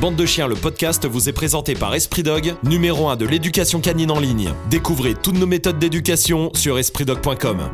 [0.00, 3.80] Bande de chiens, le podcast vous est présenté par Esprit Dog, numéro 1 de l'éducation
[3.80, 4.52] canine en ligne.
[4.68, 7.70] Découvrez toutes nos méthodes d'éducation sur espritdog.com.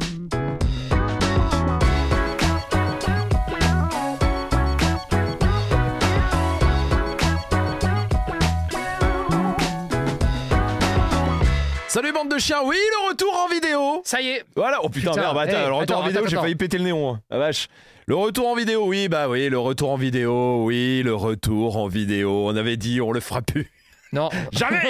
[11.89, 14.45] Salut bande de chiens, oui le retour en vidéo Ça y est.
[14.57, 16.55] Voilà, oh putain, Putain, merde, bah, attends, hey, le retour attends, en vidéo j'ai failli
[16.55, 17.21] péter le néon, hein.
[17.31, 17.69] la vache.
[18.13, 21.89] Le retour en vidéo, oui, bah oui, le retour en vidéo, oui, le retour en
[21.89, 23.71] vidéo, on avait dit on le fera plus.
[24.13, 24.29] Non.
[24.53, 24.83] Jamais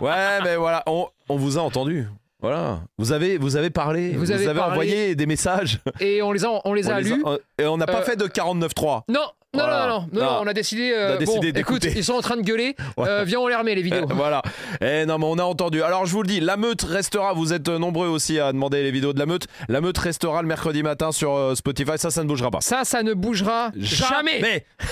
[0.00, 2.06] Ouais, mais voilà, on, on vous a entendu.
[2.40, 4.60] Voilà, vous avez, vous avez parlé, Vous avez parlé.
[4.62, 5.80] envoyé des messages.
[6.00, 7.22] Et on les a, on les a On les lus.
[7.26, 9.02] a- et on n'a pas Euh, fait de 49.3.
[9.10, 9.20] Non.
[9.52, 9.86] Non, Voilà.
[9.88, 10.38] non, non, non, Non.
[10.42, 10.92] on a décidé.
[10.94, 12.76] euh, On a décidé bon, écoute, ils sont en train de gueuler.
[13.00, 14.06] Euh, viens, on les remet les vidéos.
[14.14, 14.42] Voilà.
[14.80, 15.82] Eh non, mais on a entendu.
[15.82, 17.32] Alors, je vous le dis, la meute restera.
[17.32, 19.46] Vous êtes euh, nombreux aussi à demander les vidéos de la meute.
[19.68, 21.92] La meute restera le mercredi matin sur euh, Spotify.
[21.96, 22.60] Ça, ça ne bougera pas.
[22.60, 24.38] Ça, ça ne bougera jamais.
[24.40, 24.64] Mais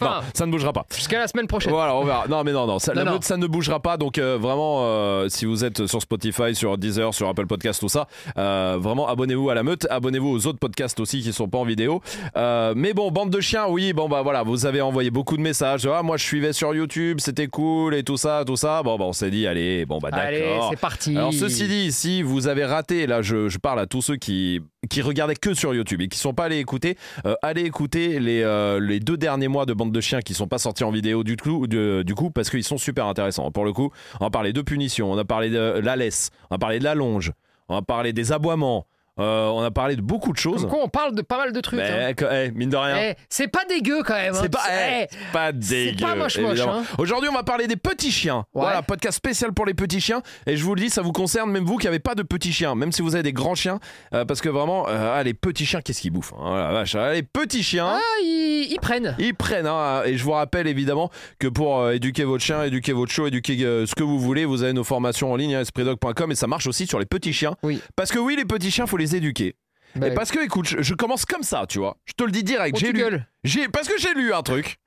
[0.00, 0.86] Enfin, non, ça ne bougera pas.
[0.94, 1.72] jusqu'à la semaine prochaine.
[1.72, 2.26] Voilà, on verra.
[2.28, 2.78] Non, mais non, non.
[2.78, 3.12] Ça, Non, la non.
[3.14, 3.96] meute, ça ne bougera pas.
[3.96, 7.88] Donc, euh, vraiment, euh, si vous êtes sur Spotify, sur Deezer, sur Apple Podcast, tout
[7.88, 8.06] ça,
[8.36, 9.86] euh, vraiment, abonnez-vous à la meute.
[9.90, 12.00] Abonnez-vous aux autres podcasts aussi qui sont pas en vidéo.
[12.36, 15.86] Mais bon, bande de chiens, oui, bon, bah voilà, vous avez envoyé beaucoup de messages.
[15.86, 18.82] Ah, moi, je suivais sur YouTube, c'était cool et tout ça, tout ça.
[18.82, 20.68] Bon, bah, on s'est dit, allez, bon, bah, Allez, d'accord.
[20.70, 21.16] c'est parti.
[21.16, 24.60] Alors ceci dit, si vous avez raté, là je, je parle à tous ceux qui,
[24.90, 26.96] qui regardaient que sur YouTube et qui sont pas allés écouter,
[27.42, 30.82] allez écouter les, les deux derniers mois de bande de chiens qui sont pas sortis
[30.82, 33.52] en vidéo du coup, du, du coup parce qu'ils sont super intéressants.
[33.52, 36.56] Pour le coup, on a parlé de punition, on a parlé de la laisse, on
[36.56, 37.32] a parlé de la longe,
[37.68, 38.86] on a parlé des aboiements,
[39.18, 40.62] euh, on a parlé de beaucoup de choses.
[40.62, 41.80] Comme quoi, on parle de pas mal de trucs.
[41.80, 42.12] hein.
[42.14, 42.96] Que- eh, mine de rien.
[42.98, 44.34] Eh, c'est pas dégueu quand même.
[44.34, 44.38] hein.
[44.42, 45.96] C'est pas, eh, Eh, c'est pas dégueu.
[46.06, 46.78] pas moche, moche, évidemment.
[46.78, 46.84] hein.
[46.98, 48.38] Aujourd'hui, on va parler des petits chiens.
[48.54, 48.62] Ouais.
[48.62, 50.22] Voilà, podcast spécial pour les petits chiens.
[50.46, 52.52] Et je vous le dis, ça vous concerne, même vous qui n'avez pas de petits
[52.52, 53.80] chiens, même si vous avez des grands chiens,
[54.14, 56.94] euh, parce que vraiment, euh, ah, les petits chiens, qu'est-ce qu'ils bouffent hein, la vache,
[56.94, 57.88] ah, Les petits chiens.
[57.94, 59.14] Ah, ils, ils prennent.
[59.18, 62.92] Ils prennent, hein, et je vous rappelle évidemment que pour euh, éduquer votre chien, éduquer
[62.92, 65.60] votre chiot, éduquer euh, ce que vous voulez, vous avez nos formations en ligne à
[65.62, 67.54] espritdog.com et ça marche aussi sur les petits chiens.
[67.62, 67.80] Oui.
[67.96, 69.56] Parce que oui, les petits chiens, faut les éduquer.
[69.94, 71.96] Bah, et parce que, écoute, je, je commence comme ça, tu vois.
[72.04, 72.76] Je te le dis direct.
[72.76, 73.04] oh, J'ai lu,
[73.44, 74.78] j'ai, parce que j'ai lu un truc.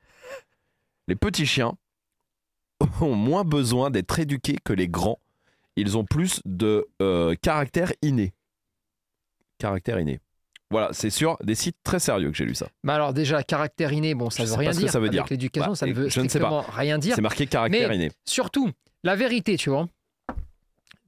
[1.08, 1.74] Les petits chiens
[3.02, 5.20] ont moins besoin d'être éduqués que les grands.
[5.76, 8.34] Ils ont plus de euh, caractère inné.
[9.58, 10.20] Caractère inné.
[10.70, 12.68] Voilà, c'est sur des sites très sérieux que j'ai lu ça.
[12.84, 14.90] Mais alors déjà, caractère inné, bon, ça Je veut rien que dire.
[14.92, 15.26] ça veut Avec dire.
[15.30, 16.62] l'éducation, Bah, ça ne veut je ne sais pas.
[16.70, 17.16] rien dire.
[17.16, 18.12] C'est marqué caractère Mais- inné.
[18.26, 18.70] Surtout,
[19.04, 19.88] la vérité, tu vois.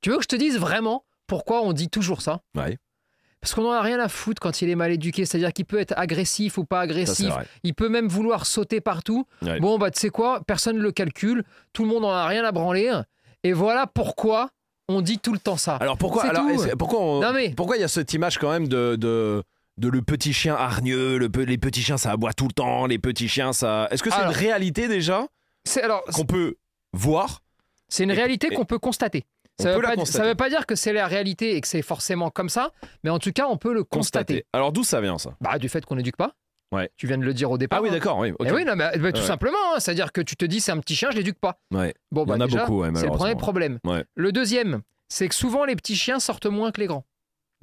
[0.01, 2.41] Tu veux que je te dise vraiment pourquoi on dit toujours ça?
[2.55, 2.77] Ouais,
[3.43, 5.25] Parce qu'on en a rien à foutre quand il est mal éduqué.
[5.25, 7.33] C'est-à-dire qu'il peut être agressif ou pas agressif.
[7.63, 9.27] Il peut même vouloir sauter partout.
[9.41, 9.59] Ouais.
[9.59, 11.43] Bon, bah, tu sais quoi Personne ne le calcule.
[11.73, 12.89] Tout le monde en a rien à branler.
[13.43, 14.49] Et voilà pourquoi
[14.87, 15.75] on dit tout le temps ça.
[15.75, 16.45] Alors pourquoi alors,
[16.79, 19.43] pourquoi on- Non, mais- pourquoi il y a cette image quand même de, de
[19.77, 22.99] de le petit chien hargneux, le, les petits chiens ça aboie tout le temps, les
[22.99, 23.89] petits chiens ça.
[23.91, 25.25] Est-ce que c'est une réalité déjà
[25.65, 26.55] C'est alors, qu'on peut
[26.93, 27.39] voir?
[27.89, 29.25] c'est une réalité qu'on peut constater.
[29.59, 32.29] On Ça peut veut, pas, veut dire que c'est la réalité et que c'est forcément
[32.31, 32.71] comme ça,
[33.03, 34.33] mais en tout cas, on peut le constater.
[34.41, 35.35] constater Alors d'où ça vient ça?
[35.41, 36.33] Bah, du fait qu'on n'éduque pas.
[36.71, 36.89] Ouais.
[36.97, 37.77] Tu viens de le dire au départ.
[37.79, 37.93] Ah oui hein.
[37.93, 38.31] d'accord, oui.
[38.31, 38.47] ok.
[38.49, 39.27] Eh oui, non, mais, bah, tout Ouais.
[39.27, 41.59] simplement, hein, c'est-à-dire que tu te dis c'est un petit chien, je l'éduque pas.
[41.71, 41.93] Ouais.
[42.11, 43.77] Bon, Il y bah, en a déjà, beaucoup, c'est le premier problème.
[43.85, 44.03] Ouais.
[44.15, 47.05] Le deuxième, c'est que souvent les petits chiens sortent moins que les grands.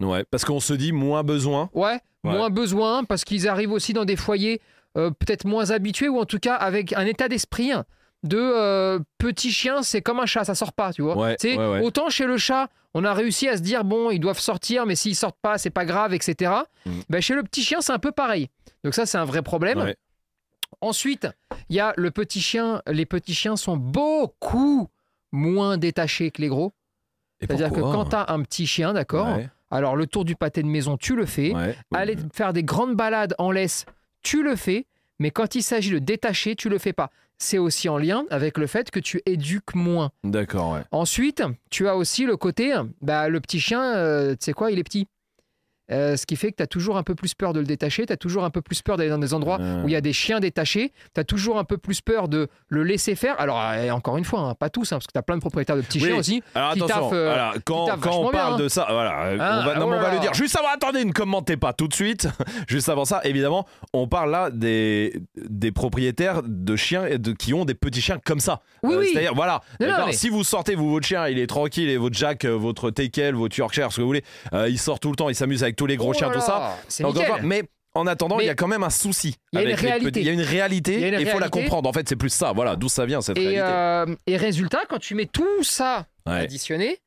[0.00, 1.70] Ouais, parce qu'on se dit moins besoin.
[1.74, 4.60] Ouais, moins besoin parce qu'ils arrivent aussi dans des foyers
[4.96, 7.72] euh, peut-être moins habitués ou en tout cas avec un état d'esprit
[8.22, 11.16] de euh, petit chien, c'est comme un chat, ça sort pas, tu vois.
[11.16, 11.36] Ouais.
[11.82, 14.94] Autant chez le chat, on a réussi à se dire bon, ils doivent sortir, mais
[14.94, 16.52] s'ils sortent pas, c'est pas grave, etc.
[16.84, 17.02] Mhm.
[17.08, 18.48] Ben, chez le petit chien, c'est un peu pareil.
[18.84, 19.94] Donc ça, c'est un vrai problème.
[20.80, 21.28] Ensuite,
[21.68, 22.82] il y a le petit chien.
[22.86, 24.88] Les petits chiens sont beaucoup
[25.32, 26.72] moins détachés que les gros.
[27.40, 29.38] C'est-à-dire que quand tu as un petit chien, d'accord,
[29.70, 31.52] alors le tour du pâté de maison, tu le fais.
[31.94, 33.86] Aller faire des grandes balades en laisse,
[34.22, 34.86] tu le fais.
[35.18, 37.10] Mais quand il s'agit de détacher, tu le fais pas.
[37.42, 40.10] C'est aussi en lien avec le fait que tu éduques moins.
[40.24, 40.82] D'accord, ouais.
[40.92, 44.78] Ensuite, tu as aussi le côté, bah, le petit chien, euh, tu sais quoi, il
[44.78, 45.08] est petit.
[45.90, 48.06] Euh, ce qui fait que tu as toujours un peu plus peur de le détacher,
[48.06, 49.82] tu as toujours un peu plus peur d'aller dans des endroits Euh.
[49.82, 52.48] où il y a des chiens détachés, tu as toujours un peu plus peur de
[52.68, 53.34] le laisser faire.
[53.40, 55.40] Alors, euh, encore une fois, hein, pas tous, hein, parce que tu as plein de
[55.40, 56.08] propriétaires de petits Oui.
[56.08, 56.42] chiens aussi.
[56.54, 58.56] Alors qui attention, taffent, euh, voilà, quand, on bien, parle hein.
[58.58, 59.10] de ça, voilà,
[59.40, 60.32] Ah, on va, non, oh on va le dire.
[60.34, 62.28] Juste avant, attendez, ne commentez pas tout de suite.
[62.68, 67.64] Juste avant ça, évidemment, on parle là des, des propriétaires de chiens de, qui ont
[67.64, 68.60] des petits chiens comme ça.
[68.82, 69.08] Oui, oui.
[69.12, 71.88] C'est-à-dire, voilà, Non, non, d'accord, mais- si vous sortez, vous, votre chien, il est tranquille
[71.88, 74.24] et votre Jack, votre Teckel, votre Yorkshire, ce que vous voulez,
[74.68, 76.58] il sort tout le temps, il s'amuse avec tous les gros Oh chiens, tout ça.
[76.58, 77.30] là, C'est Donc, nickel.
[77.32, 77.62] enfin, mais
[77.94, 79.36] en attendant, il y a quand même un souci.
[79.52, 80.20] il y a une réalité.
[80.20, 81.88] Il y a une réalité et il faut la comprendre.
[81.88, 82.52] En fait, c'est plus ça.
[82.52, 83.62] Voilà, d'où ça vient cette Et, réalité.
[83.64, 86.40] euh, et résultat, quand tu mets tout ça Ouais.
[86.40, 86.98] additionné,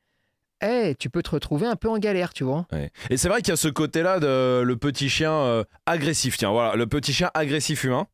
[0.65, 2.65] eh, tu peux te retrouver un peu en galère, tu vois.
[2.71, 2.89] Ouais.
[3.11, 6.35] Et c'est vrai qu'il y a ce côté-là de le petit chien euh, agressif.
[6.37, 8.07] Tiens, voilà, le petit chien agressif humain.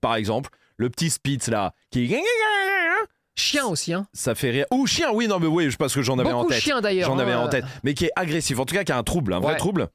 [0.00, 0.48] par exemple,
[0.78, 2.10] le petit Spitz là, qui
[3.38, 4.06] Chien aussi, hein.
[4.14, 4.64] ça fait rire.
[4.72, 6.62] Ou chien, oui, non, mais oui, je pense que j'en avais en Beaucoup tête.
[6.62, 7.06] chien d'ailleurs.
[7.10, 7.22] J'en hein.
[7.22, 9.40] avais en tête, mais qui est agressif, en tout cas qui a un trouble, un
[9.40, 9.88] vrai trouble.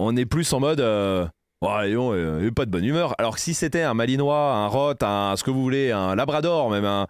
[0.00, 0.80] On est plus en mode.
[0.80, 1.26] Euh...
[1.62, 3.14] Ouais, non, euh, il est pas de bonne humeur.
[3.18, 6.70] Alors que si c'était un malinois, un rot, un ce que vous voulez, un labrador,
[6.70, 7.06] même un.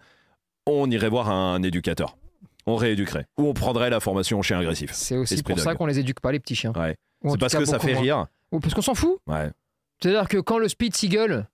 [0.67, 2.17] On irait voir un éducateur.
[2.67, 3.25] On rééduquerait.
[3.37, 4.91] Ou on prendrait la formation chien agressif.
[4.93, 6.73] C'est aussi pour ça qu'on les éduque pas, les petits chiens.
[6.75, 6.95] Ouais.
[7.25, 8.01] C'est parce que ça fait moins.
[8.01, 8.25] rire.
[8.51, 9.19] Ou parce qu'on s'en fout.
[9.25, 9.49] Ouais.
[10.01, 11.47] C'est-à-dire que quand le speed gueule,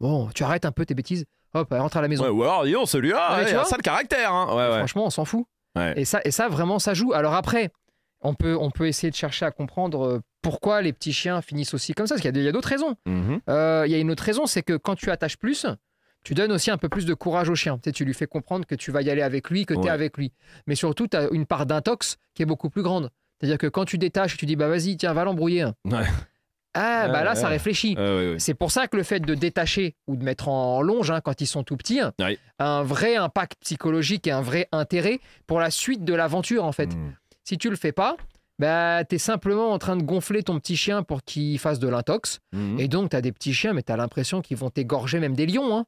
[0.00, 2.24] bon, tu arrêtes un peu tes bêtises, hop, elle rentre à la maison.
[2.24, 4.32] Ouais, ou alors, celui-là, Ah, mais il tu a un vois sale caractère.
[4.32, 4.48] Hein.
[4.50, 4.78] Ouais, ouais.
[4.78, 5.46] Franchement, on s'en fout.
[5.74, 5.94] Ouais.
[5.96, 7.12] Et, ça, et ça, vraiment, ça joue.
[7.12, 7.70] Alors après,
[8.20, 11.74] on peut, on peut essayer de chercher à comprendre euh, pourquoi les petits chiens finissent
[11.74, 12.14] aussi comme ça.
[12.14, 12.94] Parce qu'il y a il d'autres raisons.
[13.04, 13.40] Mhm.
[13.50, 15.66] Euh, Il y a une autre raison, c'est que quand tu attaches plus,
[16.22, 17.78] tu donnes aussi un peu plus de courage au chien.
[17.78, 19.88] Tu, sais, tu lui fais comprendre que tu vas y aller avec lui, que tu
[19.88, 20.32] es avec lui.
[20.68, 23.10] Mais surtout, tu as une part d'intox qui est beaucoup plus grande.
[23.40, 25.64] C'est-à-dire que quand tu détaches et tu dis, bah vas-y, tiens, va l'embrouiller.
[25.84, 26.06] Ouais.
[26.74, 27.96] Ah, bah là, ça réfléchit.
[27.98, 28.36] Euh.
[28.38, 31.40] C'est pour ça que le fait de détacher ou de mettre en longe hein, quand
[31.40, 32.38] ils sont tout petits Oui.
[32.58, 36.72] a un vrai impact psychologique et un vrai intérêt pour la suite de l'aventure en
[36.72, 36.94] fait.
[36.94, 37.14] Mhm.
[37.44, 38.16] Si tu le fais pas,
[38.58, 41.88] bah, tu es simplement en train de gonfler ton petit chien pour qu'il fasse de
[41.88, 42.40] l'intox.
[42.52, 42.80] Mhm.
[42.80, 45.34] Et donc, tu as des petits chiens, mais tu as l'impression qu'ils vont t'égorger même
[45.34, 45.76] des lions.
[45.76, 45.84] hein.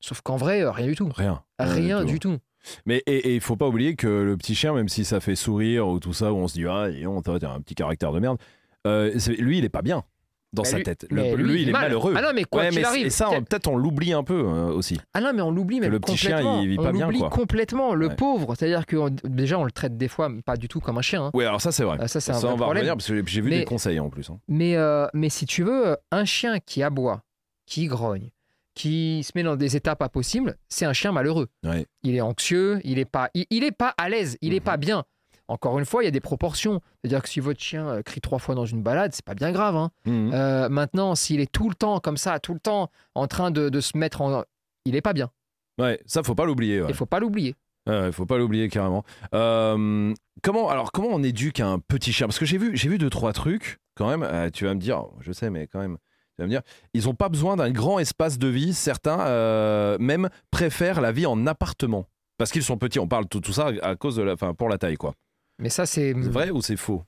[0.00, 1.10] Sauf qu'en vrai, euh, rien du tout.
[1.14, 1.42] Rien.
[1.58, 2.38] Rien du tout.
[2.86, 5.86] Mais et il faut pas oublier que le petit chien, même si ça fait sourire
[5.88, 6.88] ou tout ça, où on se dit ah,
[7.24, 8.38] toi, t'as un petit caractère de merde,
[8.86, 10.04] euh, lui il est pas bien
[10.54, 11.06] dans Mais sa lui- tête.
[11.10, 11.82] Le- lui, il est mal.
[11.82, 12.14] malheureux.
[12.16, 13.06] Ah non, mais quoi Ouais, qu'il mais arrive.
[13.06, 15.00] et ça, on- peut-être on l'oublie un peu euh, aussi.
[15.12, 17.18] Ah non, mais on l'oublie même le petit chien, il vit pas on bien, l'oublie
[17.18, 17.30] quoi.
[17.30, 18.14] complètement, le Ouais.
[18.16, 18.54] pauvre.
[18.54, 21.24] C'est-à-dire que on- déjà, on le traite des fois pas du tout comme un chien.
[21.26, 21.30] hein.
[21.34, 21.98] Oui, alors ça c'est vrai.
[22.00, 22.80] Ah, ça, c'est un ça, vrai on va problème.
[22.82, 24.30] revenir parce que j'ai- vu Mais- des conseils en plus.
[24.30, 24.38] hein.
[24.48, 27.22] Mais, euh, mais si tu veux, euh, un chien qui aboie,
[27.66, 28.30] qui grogne,
[28.74, 31.48] qui se met dans des états pas possibles, c'est un chien malheureux.
[31.64, 31.86] Ouais.
[32.02, 34.64] Il est anxieux, il est pas, il, il est pas à l'aise, il est Mhm.
[34.64, 35.04] pas bien.
[35.48, 36.80] Encore une fois, il y a des proportions.
[37.02, 39.52] C'est-à-dire que si votre chien euh, crie trois fois dans une balade, c'est pas bien
[39.52, 39.76] grave.
[39.76, 39.90] hein.
[40.06, 40.30] Mhm.
[40.32, 43.68] Euh, maintenant, s'il est tout le temps comme ça, tout le temps en train de,
[43.68, 44.44] de se mettre en,
[44.86, 45.30] il est pas bien.
[45.78, 46.80] Ouais, ça faut pas l'oublier.
[46.80, 46.86] ouais.
[46.88, 47.54] Il faut pas l'oublier.
[47.86, 49.04] Ouais, faut pas l'oublier carrément.
[49.34, 52.26] Euh, comment alors comment on éduque un petit chien?
[52.26, 54.22] Parce que j'ai vu j'ai vu deux trois trucs quand même.
[54.22, 55.98] Euh, tu vas me dire, je sais, mais quand même.
[56.36, 56.62] Tu vas me dire,
[56.94, 58.72] ils ont pas besoin d'un grand espace de vie.
[58.72, 62.06] Certains euh, même préfèrent la vie en appartement
[62.38, 62.98] parce qu'ils sont petits.
[62.98, 65.12] On parle tout, tout ça à cause de la, enfin pour la taille quoi.
[65.58, 66.12] Mais ça, c'est.
[66.12, 67.02] C'est vrai ou c'est faux?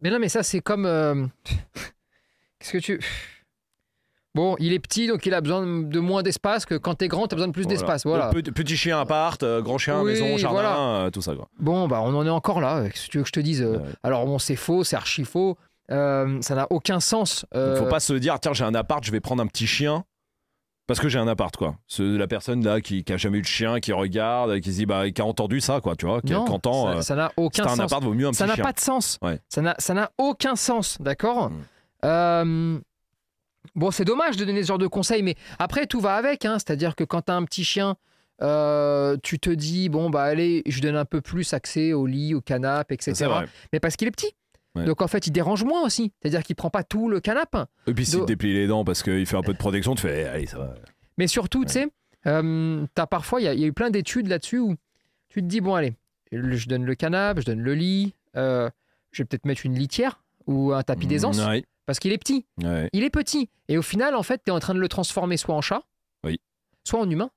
[0.00, 0.86] Mais non, mais ça, c'est comme.
[0.86, 1.26] euh,
[2.58, 3.00] Qu'est-ce que tu.
[4.34, 7.26] Bon, il est petit, donc il a besoin de moins d'espace que quand t'es grand,
[7.28, 7.76] t'as besoin de plus Voilà.
[7.78, 8.04] d'espace.
[8.06, 8.24] Voilà.
[8.30, 10.78] Donc, petit, petit chien appart, euh, grand chien Oui, maison, jardin, voilà.
[11.04, 11.48] euh, tout ça quoi.
[11.58, 12.88] Bon, bah, on en est encore là.
[12.88, 13.84] Qu'est-ce que tu veux que je te dise euh, Ouais.
[14.02, 15.58] Alors, bon, c'est faux, c'est archi faux.
[15.90, 17.44] Euh, ça n'a aucun sens.
[17.52, 19.66] Donc, Euh, faut pas se dire tiens j'ai un appart, je vais prendre un petit
[19.66, 20.02] chien.
[20.88, 21.76] Parce que j'ai un appart, quoi.
[21.86, 24.78] C'est la personne là qui, qui a jamais eu de chien, qui regarde, qui se
[24.78, 26.92] dit, bah, qui a entendu ça, quoi, tu vois, qui non, a 30 ans.
[26.96, 27.92] ça- ça n'a aucun t'as un sens.
[27.92, 28.64] appart, vaut mieux un ça petit n'a chien.
[28.64, 29.18] pas de sens.
[29.22, 29.38] Ouais.
[29.48, 31.62] Ça n'a ça n'a aucun sens, d'accord Mm.
[32.04, 32.78] Euh,
[33.76, 36.44] Bon, c'est dommage de donner ce genre de conseils, mais après, tout va avec.
[36.44, 36.56] hein.
[36.58, 37.94] C'est-à-dire que quand tu as un petit chien,
[38.42, 42.34] euh, tu te dis, bon, bah allez, je donne un peu plus accès au lit,
[42.34, 43.12] au canapé, etc.
[43.14, 43.46] C'est vrai.
[43.72, 44.34] Mais parce qu'il est petit.
[44.74, 44.84] Ouais.
[44.86, 46.12] Donc en fait, il dérange moins aussi.
[46.22, 47.64] C'est-à-dire qu'il prend pas tout le canapé.
[47.86, 50.02] Et puis s'il te déplie les dents parce qu'il fait un peu de protection, tu
[50.02, 50.74] fais, eh, allez, ça va.
[51.18, 51.88] Mais surtout, tu sais,
[52.26, 54.76] euh, t'as parfois, il y, a- il y a eu plein d'études là-dessus où
[55.28, 55.94] tu te dis, bon, allez,
[56.30, 58.70] le- je donne le canapé, je donne le lit, euh,
[59.10, 62.18] je vais peut-être mettre une litière ou un tapis d'aisance, Mm, Ouais, parce qu'il est
[62.18, 62.46] petit.
[62.94, 63.50] Il est petit.
[63.68, 65.82] Et au final, en fait, tu es en train de le transformer soit en chat,
[66.24, 66.40] Oui.
[66.84, 67.30] soit en humain.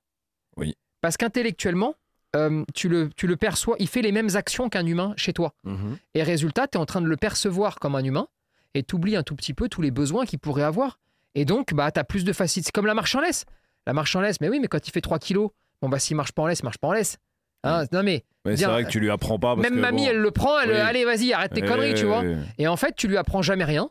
[0.55, 0.75] Oui.
[1.01, 1.95] Parce qu'intellectuellement,
[2.35, 5.53] euh, tu, le, tu le perçois, il fait les mêmes actions qu'un humain chez toi.
[5.63, 5.97] Mhm.
[6.13, 8.27] Et résultat, tu es en train de le percevoir comme un humain
[8.73, 10.99] et tu oublies un tout petit peu tous les besoins qu'il pourrait avoir.
[11.33, 12.67] Et donc, bah, tu as plus de facilité.
[12.67, 13.45] C'est comme la marche en laisse.
[13.87, 15.49] La marche en laisse, mais oui, mais quand il fait 3 kilos,
[15.81, 17.17] bon, bah, s'il marche pas en laisse, il marche pas en laisse.
[17.63, 19.55] Hein, Non, mais c'est vrai que tu lui apprends pas.
[19.55, 20.75] Parce même que, mamie, bon, elle le prend, elle, Oui.
[20.77, 22.23] allez, vas-y, arrête tes conneries, tu vois.
[22.57, 23.89] Et en fait, tu lui apprends jamais rien.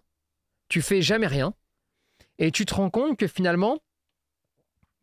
[0.68, 1.54] Tu fais jamais rien.
[2.38, 3.78] Et tu te rends compte que finalement,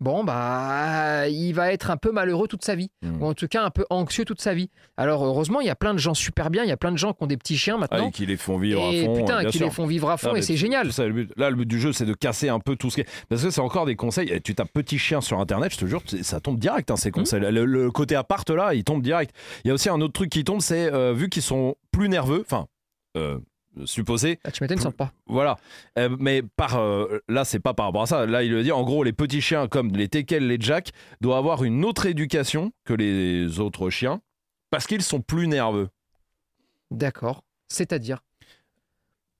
[0.02, 2.90] bon, bah, il va être un peu malheureux toute sa vie.
[3.02, 3.22] Mm.
[3.22, 4.70] Ou en tout cas, un peu anxieux toute sa vie.
[4.98, 6.64] Alors, heureusement, il y a plein de gens super bien.
[6.64, 8.08] Il y a plein de gens qui ont des petits chiens Ah, maintenant.
[8.10, 9.16] et qui les font vivre et à fond.
[9.16, 9.66] putain, qui sûr.
[9.68, 10.32] les font vivre à fond.
[10.34, 10.88] Ah, et c'est génial.
[10.88, 12.90] tout ça, le but- là, le but du jeu, c'est de casser un peu tout
[12.90, 13.08] ce qui est.
[13.30, 14.30] Parce que c'est encore des conseils.
[14.30, 17.12] Et Tu tapes petit chien sur internet, je te jure, ça tombe direct, hein, ces
[17.12, 17.40] conseils.
[17.40, 19.34] Le, le côté appart, là, il tombe direct.
[19.64, 22.10] Il y a aussi un autre truc qui tombe, c'est euh, vu qu'ils sont plus
[22.10, 22.66] nerveux, enfin,
[23.18, 23.38] euh,
[23.86, 25.14] supposé, Ah, tu m'étonnes, ils sortent pas.
[25.28, 25.58] voilà.
[25.98, 28.26] Euh, mais par euh, là, c'est pas par rapport à ça.
[28.26, 31.38] Là, il veut dire, en gros, les petits chiens comme les teckels, les jacks, doivent
[31.40, 34.22] avoir une autre éducation que les autres chiens
[34.70, 35.90] parce qu'ils sont plus nerveux.
[36.92, 37.44] D'accord.
[37.70, 38.20] C'est-à-dire.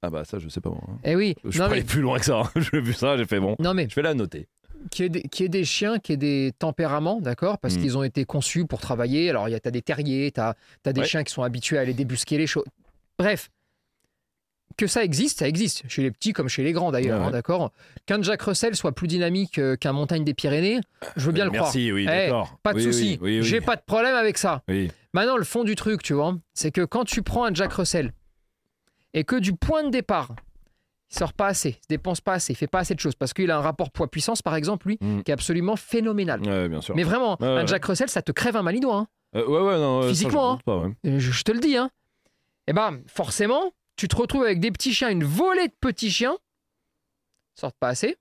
[0.02, 0.82] Ah bah ça, je sais pas moi.
[0.88, 0.98] hein.
[1.04, 1.36] Eh oui.
[1.44, 2.40] Je suis non, pas mais, plus loin que ça.
[2.42, 2.52] hein.
[2.72, 3.56] J'ai vu ça, j'ai fait bon.
[3.60, 4.48] non, mais Je vais la noter.
[4.90, 7.82] qu'il y, ait des- ait des chiens, qui aient des tempéraments, d'accord Parce Mm.
[7.82, 9.30] qu'ils ont été conçus pour travailler.
[9.30, 11.08] Alors, il y a, t'as des terriers, t'as as des Ouais.
[11.08, 12.66] chiens qui sont habitués à aller débusquer les choses.
[13.20, 13.52] Bref,
[14.78, 17.32] que ça existe, ça existe, chez les petits comme chez les grands d'ailleurs, Ouais, hein,
[17.32, 17.72] d'accord
[18.06, 20.80] Qu'un Jack Russell soit plus dynamique euh, qu'un Montagne des Pyrénées,
[21.16, 21.66] je veux bien le croire.
[21.66, 22.58] Merci, oui, Eh, d'accord.
[22.64, 23.44] Pas de Oui, souci, oui, oui.
[23.44, 24.64] j'ai pas de problème avec ça.
[25.14, 28.14] Maintenant, le fond du truc, tu vois, c'est que quand tu prends un Jack Russell
[29.14, 30.30] et que du point de départ,
[31.12, 33.16] il sort pas assez, il se dépense pas assez, il fait pas assez de choses
[33.16, 35.24] parce qu'il a un rapport poids-puissance, par exemple, lui, Mm.
[35.24, 36.40] qui est absolument phénoménal.
[36.42, 36.96] Ouais, bien sûr.
[36.96, 37.66] Mais vraiment, Ouais, un.
[37.66, 38.96] Jack Russell, ça te crève un malinois.
[38.98, 39.08] hein.
[39.36, 40.02] Euh, ouais, ouais, non.
[40.04, 40.84] ça, Physiquement, pas.
[41.06, 41.76] Euh, Je, je te le dis.
[41.78, 41.90] Hein.
[42.68, 46.36] Et ben, forcément, tu te retrouves avec des petits chiens, une volée de petits chiens,
[47.54, 48.18] sortent pas assez.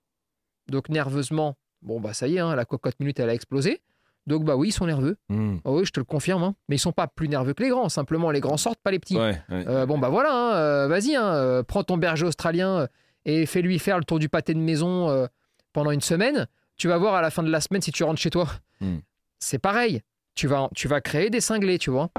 [0.69, 3.81] Donc, nerveusement, bon, bah ça y est, hein, la cocotte minute, elle a explosé.
[4.27, 5.17] Donc, bah oui, ils sont nerveux.
[5.31, 5.57] Hmm.
[5.65, 6.43] Ah oui, je te le confirme.
[6.43, 6.55] hein.
[6.69, 7.89] Mais ils sont pas plus nerveux que les grands.
[7.89, 9.17] Simplement, les grands sortent, pas les petits.
[9.17, 9.65] Ouais, ouais.
[9.69, 12.87] Euh, bon, bah voilà, hein, euh, vas-y, euh, prends ton berger australien
[13.25, 15.27] et fais-lui faire le tour du pâté de maison
[15.73, 16.47] pendant une semaine.
[16.77, 18.49] Tu vas voir à la fin de la semaine si tu rentres chez toi.
[18.83, 18.99] Hmm.
[19.39, 20.03] C'est pareil.
[20.35, 22.11] Tu vas, tu vas créer des cinglés, tu vois.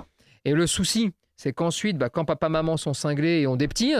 [0.45, 3.95] Et le souci, c'est qu'ensuite, bah, quand papa-maman sont cinglés et ont des petits,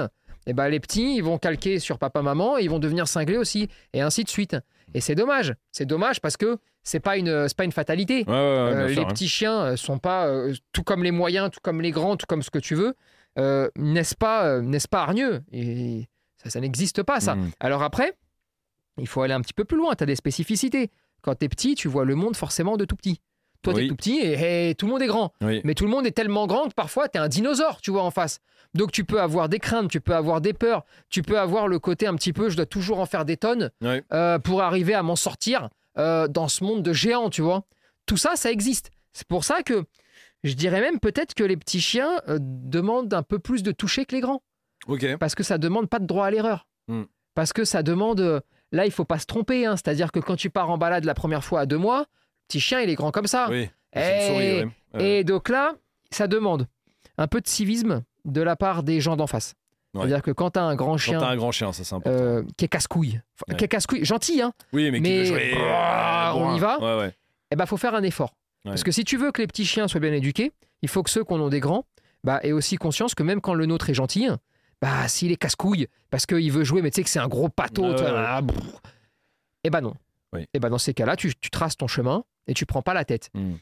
[0.45, 3.67] et bah, les petits, ils vont calquer sur papa-maman et ils vont devenir cinglés aussi,
[3.93, 4.55] et ainsi de suite.
[4.93, 5.55] Et c'est dommage.
[5.71, 8.25] C'est dommage parce que c'est pas une, pas une fatalité.
[8.27, 9.07] Ouais, ouais, ouais, Euh, les sûr, hein.
[9.07, 12.27] petits chiens euh, sont pas euh, tout comme les moyens, tout comme les grands, tout
[12.27, 12.93] comme ce que tu veux,
[13.39, 15.41] euh, n'est-ce pas, n'est-ce pas hargneux?
[15.51, 16.07] Et
[16.43, 17.33] ça, ça n'existe pas ça.
[17.33, 17.49] Mhm.
[17.59, 18.13] Alors après,
[18.99, 19.95] il faut aller un petit peu plus loin.
[19.95, 20.91] Tu as des spécificités.
[21.23, 23.19] Quand tu es petit, tu vois le monde forcément de tout petit.
[23.61, 23.87] Toi, tu es Oui.
[23.89, 25.33] tout petit et, et tout le monde est grand.
[25.41, 25.61] Oui.
[25.63, 28.03] Mais tout le monde est tellement grand que parfois, tu es un dinosaure, tu vois,
[28.03, 28.39] en face.
[28.73, 31.77] Donc, tu peux avoir des craintes, tu peux avoir des peurs, tu peux avoir le
[31.79, 33.69] côté un petit peu, je dois toujours en faire des tonnes
[34.13, 37.63] euh, pour arriver à m'en sortir euh, dans ce monde de géants, tu vois.
[38.05, 38.89] Tout ça, ça existe.
[39.13, 39.83] C'est pour ça que
[40.43, 44.05] je dirais même peut-être que les petits chiens euh, demandent un peu plus de toucher
[44.05, 44.41] que les grands.
[45.19, 46.65] Parce que ça demande pas de droit à l'erreur.
[46.87, 47.03] Hmm.
[47.35, 48.41] Parce que ça demande.
[48.71, 49.65] Là, il faut pas se tromper.
[49.65, 49.75] hein.
[49.75, 52.05] C'est-à-dire que quand tu pars en balade la première fois à deux mois,
[52.51, 53.47] petit chien, il est grand comme ça.
[53.49, 53.69] Oui.
[53.95, 54.63] Eh, souris,
[54.95, 55.03] ouais.
[55.19, 55.73] Et donc là,
[56.11, 56.67] ça demande
[57.17, 59.55] un peu de civisme de la part des gens d'en face.
[59.93, 60.01] Ouais.
[60.01, 61.95] C'est-à-dire que quand tu as un grand Quand chien t'as un grand chien, ça c'est
[61.95, 62.15] important.
[62.17, 63.55] euh, qui est casse-couille, Ouais.
[63.57, 65.53] qui est casse-couille, gentil, hein, oui, mais, qui mais- veut jouer.
[65.57, 67.13] On y va Ouais, ouais.
[67.51, 68.33] eh ben, faut faire un effort.
[68.63, 71.09] Parce que si tu veux que les petits chiens soient bien éduqués, il faut que
[71.09, 71.85] ceux qu'on ont des grands
[72.23, 74.27] bah, aient aussi conscience que même quand le nôtre est gentil,
[74.81, 77.49] bah, s'il est casse-couille, parce qu'il veut jouer, mais tu sais que c'est un gros
[77.49, 78.05] pâteau, ouais.
[78.07, 78.41] ah,
[79.63, 79.93] eh ben non.
[80.33, 80.45] Oui.
[80.53, 83.05] Eh ben dans ces cas-là, tu, tu traces ton chemin et tu prends pas la
[83.05, 83.29] tête.
[83.33, 83.53] Hmm.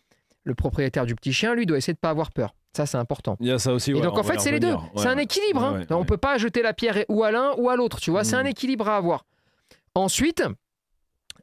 [0.43, 2.55] Le propriétaire du petit chien, lui, doit essayer de pas avoir peur.
[2.75, 3.37] Ça, c'est important.
[3.39, 3.91] Il y a ça aussi.
[3.91, 4.75] Et donc on en fait, c'est les deux.
[4.95, 5.63] c'est un équilibre.
[5.63, 5.73] hein.
[5.73, 7.99] Ouais, ouais, On peut pas jeter la pierre ou à l'un ou à l'autre.
[7.99, 9.25] Tu vois, c'est un équilibre à avoir.
[9.95, 10.43] Ensuite,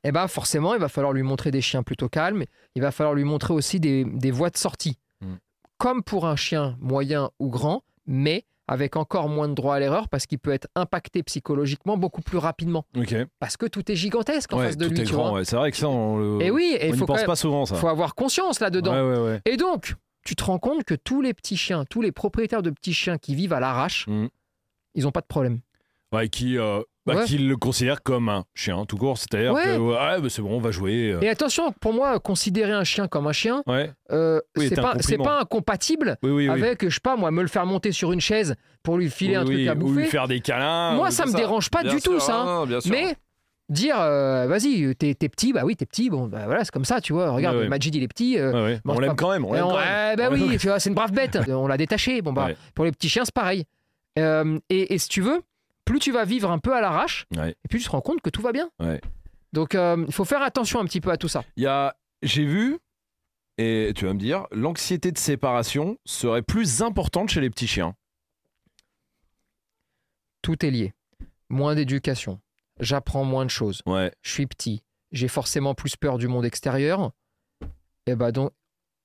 [0.04, 2.44] eh ben forcément, il va falloir lui montrer des chiens plutôt calmes.
[2.74, 5.34] Il va falloir lui montrer aussi des, des voies de sortie, Mm.
[5.78, 10.08] comme pour un chien moyen ou grand, mais avec encore moins de droit à l'erreur
[10.08, 12.84] parce qu'il peut être impacté psychologiquement beaucoup plus rapidement.
[13.38, 15.00] Parce que tout est gigantesque en Ouais, face de tout lui.
[15.00, 15.28] est tu grand.
[15.30, 15.38] vois.
[15.38, 15.44] ouais.
[15.44, 16.40] C'est vrai que ça, on.
[16.40, 17.76] Et oui, et on faut, pense même- pas souvent, ça.
[17.76, 19.24] faut avoir conscience là-dedans.
[19.24, 19.40] Ouais.
[19.44, 19.94] Et donc,
[20.24, 23.18] tu te rends compte que tous les petits chiens, tous les propriétaires de petits chiens
[23.18, 24.26] qui vivent à l'arrache, Mm.
[24.96, 25.60] ils n'ont pas de problème.
[26.12, 27.24] Ouais, qui, euh, bah, Ouais.
[27.24, 29.16] qui le considère comme un chien, tout court.
[29.16, 29.62] C'est-à-dire Ouais.
[29.64, 31.12] que, ouais, bah, c'est bon, on va jouer.
[31.12, 31.20] euh.
[31.20, 33.92] Et attention, pour moi, considérer un chien comme un chien, Ouais.
[34.10, 35.24] euh, Oui, c'est pas, c'est compliment.
[35.24, 36.62] pas incompatible Oui, oui, oui.
[36.62, 39.36] avec, je sais pas, moi, me le faire monter sur une chaise pour lui filer
[39.36, 40.00] Oui, un truc à Ou bouffer.
[40.02, 40.94] lui faire des câlins.
[40.96, 42.44] Moi, ou ça me dérange pas Bien du tout, ça, hein.
[42.44, 42.90] non, non, bien sûr.
[42.92, 43.14] Mais
[43.68, 46.84] dire, euh, vas-y, t'es t'es petit, bah oui, t'es petit, bon, bah voilà, c'est comme
[46.84, 47.30] ça, tu vois.
[47.30, 47.68] Regarde, Ouais, ouais.
[47.68, 48.38] Majid, il est petit.
[48.38, 48.80] euh, Ouais, ouais.
[48.84, 49.44] mange On l'aime quand même.
[49.44, 50.16] On et l'aime on- quand même.
[50.18, 51.36] eh On l'aime oui, tu vois, c'est une brave bête.
[51.50, 52.20] on l'a détaché.
[52.22, 53.64] Bon, bah, pour les petits chiens, c'est pareil.
[54.18, 55.40] Euh, et, et si tu veux,
[55.86, 57.56] plus tu vas vivre un peu à l'arrache, Ouais.
[57.64, 58.68] et plus tu te rends compte que tout va bien.
[58.80, 59.00] Ouais.
[59.54, 61.42] Donc, euh, il faut faire attention un petit peu à tout ça.
[61.56, 62.78] Il y a, j'ai vu,
[63.56, 67.94] et tu vas me dire, l'anxiété de séparation serait plus importante chez les petits chiens.
[70.42, 70.94] Tout est lié.
[71.48, 72.40] Moins d'éducation.
[72.80, 73.82] J'apprends moins de choses.
[73.86, 74.12] Ouais.
[74.22, 74.82] Je suis petit.
[75.12, 77.12] J'ai forcément plus peur du monde extérieur.
[78.06, 78.52] Et bah donc,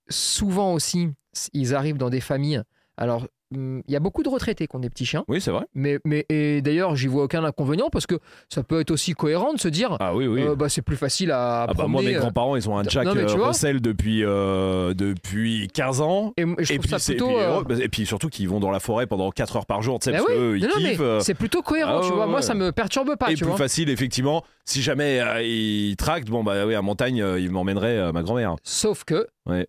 [0.10, 1.10] souvent aussi,
[1.54, 2.62] ils arrivent dans des familles.
[2.98, 5.24] Alors, il y a beaucoup de retraités qui ont des petits chiens.
[5.28, 5.66] Oui, c'est vrai.
[5.76, 8.16] Mais, mais et d'ailleurs, j'y vois aucun inconvénient parce que
[8.50, 10.42] ça peut être aussi cohérent de se dire Ah oui, oui.
[10.44, 12.84] euh, bah, c'est plus facile à ah bah moi, mes euh, grands-parents, ils ont un
[12.84, 13.48] Jack non, mais tu euh, vois.
[13.50, 16.34] Russell depuis, euh, depuis 15 ans.
[16.38, 17.28] et, et je Et trouve puis, ça et plutôt.
[17.28, 19.82] puis, euh, euh, et puis surtout qu'ils vont dans la forêt pendant 4 heures par
[19.82, 21.00] jour, tu sais, bah parce oui, qu'eux, ils non, kiffent.
[21.02, 22.28] euh, c'est plutôt cohérent, ah tu ouais, vois.
[22.28, 23.58] Moi, ça me perturbe pas, et tu plus vois.
[23.58, 24.44] facile, effectivement.
[24.66, 28.24] Si jamais euh, ils tractent, bon, bah oui, à montagne, euh, ils m'emmèneraient euh, ma
[28.24, 28.56] grand-mère.
[28.64, 29.68] Sauf que, Ouais.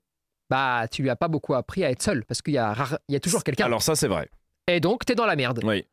[0.53, 2.99] Bah, tu lui as pas beaucoup appris à être seul parce qu'il y a, rare-
[3.09, 3.65] il y a toujours quelqu'un.
[3.65, 4.29] Alors, ça, c'est vrai.
[4.69, 5.61] Et donc, t'es dans la merde.
[5.65, 5.85] Oui.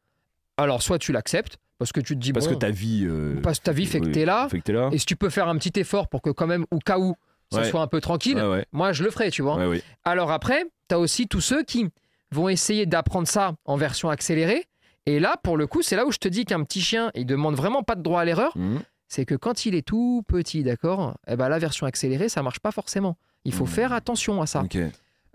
[0.58, 3.06] Alors, soit tu l'acceptes parce que tu te dis Parce bon, que ta vie.
[3.08, 4.50] euh, parce que ta vie fait que t'es là.
[4.50, 4.90] Fait que t'es là.
[4.92, 7.16] Et si tu peux faire un petit effort pour que quand même, au cas où,
[7.52, 7.70] ça Ouais.
[7.70, 8.66] soit un peu tranquille, Ouais, ouais.
[8.74, 9.58] moi je le ferai, tu vois.
[10.04, 11.88] Alors après, tu as aussi tous ceux qui
[12.32, 14.66] vont essayer d'apprendre ça en version accélérée.
[15.06, 17.26] Et là, pour le coup, c'est là où je te dis qu'un petit chien, il
[17.26, 18.56] demande vraiment pas de droit à l'erreur.
[18.58, 18.82] Mhm.
[19.08, 22.60] C'est que quand il est tout petit, d'accord, eh ben la version accélérée, ça marche
[22.60, 23.18] pas forcément.
[23.46, 23.70] Il faut Mhm.
[23.72, 24.64] faire attention à ça.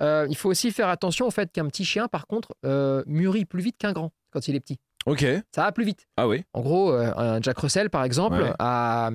[0.00, 3.44] Euh, il faut aussi faire attention au fait qu'un petit chien, par contre, euh, mûrit
[3.44, 4.78] plus vite qu'un grand quand il est petit.
[5.06, 5.24] Ok.
[5.54, 6.06] Ça va plus vite.
[6.16, 6.44] Ah oui.
[6.54, 8.52] En gros, euh, un Jack Russell, par exemple, Ouais.
[8.58, 9.10] à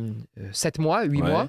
[0.52, 1.30] 7 mois, 8 Ouais.
[1.30, 1.48] mois,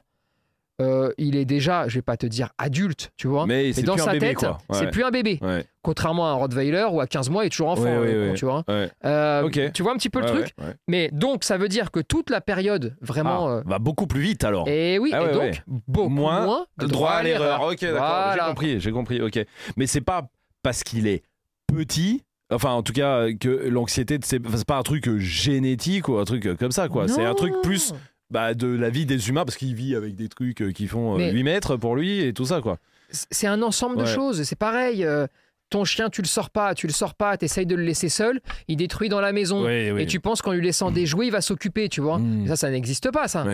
[0.80, 3.46] euh, il est déjà, je vais pas te dire adulte, tu vois.
[3.46, 5.38] Mais dans sa bébé, tête, c'est plus un bébé.
[5.42, 5.64] Ouais.
[5.82, 8.34] Contrairement à un Rottweiler où à 15 mois, il est toujours enfant, Ouais, ouais.
[8.34, 8.64] tu vois.
[9.04, 9.49] Euh.
[9.72, 10.54] Tu vois un petit peu le truc.
[10.88, 13.46] Mais donc, ça veut dire que toute la période, vraiment.
[13.49, 14.66] Ah, euh, va beaucoup plus vite alors.
[14.68, 15.52] et oui, Ah et donc, ouais.
[15.66, 17.62] beaucoup moins, Moins de droit à l'erreur.
[17.62, 17.99] Ok, d'accord.
[17.99, 18.34] Voilà.
[18.34, 19.20] J'ai compris, j'ai compris.
[19.22, 19.38] Ok.
[19.76, 20.28] Mais c'est pas
[20.62, 21.22] parce qu'il est
[21.66, 22.22] petit.
[22.52, 26.72] Enfin, en tout cas, que l'anxiété, c'est pas un truc génétique ou un truc comme
[26.72, 27.06] ça, quoi.
[27.06, 27.94] C'est un truc plus
[28.30, 31.14] bah, de la vie des humains parce qu'il vit avec des trucs euh, qui font
[31.14, 32.78] euh, Mais- 8 mètres pour lui et tout ça, quoi.
[33.10, 34.42] C'est un ensemble de choses.
[34.44, 35.04] C'est pareil.
[35.04, 35.26] euh,
[35.68, 38.40] ton chien, tu le sors pas, tu le sors pas, t'essayes de le laisser seul,
[38.66, 39.64] il détruit dans la maison.
[39.64, 40.02] Oui, oui.
[40.02, 42.18] Et tu penses qu'en lui laissant des jouets, il va s'occuper, tu vois.
[42.18, 42.44] Mm.
[42.44, 43.46] Et Ça, ça n'existe pas, ça.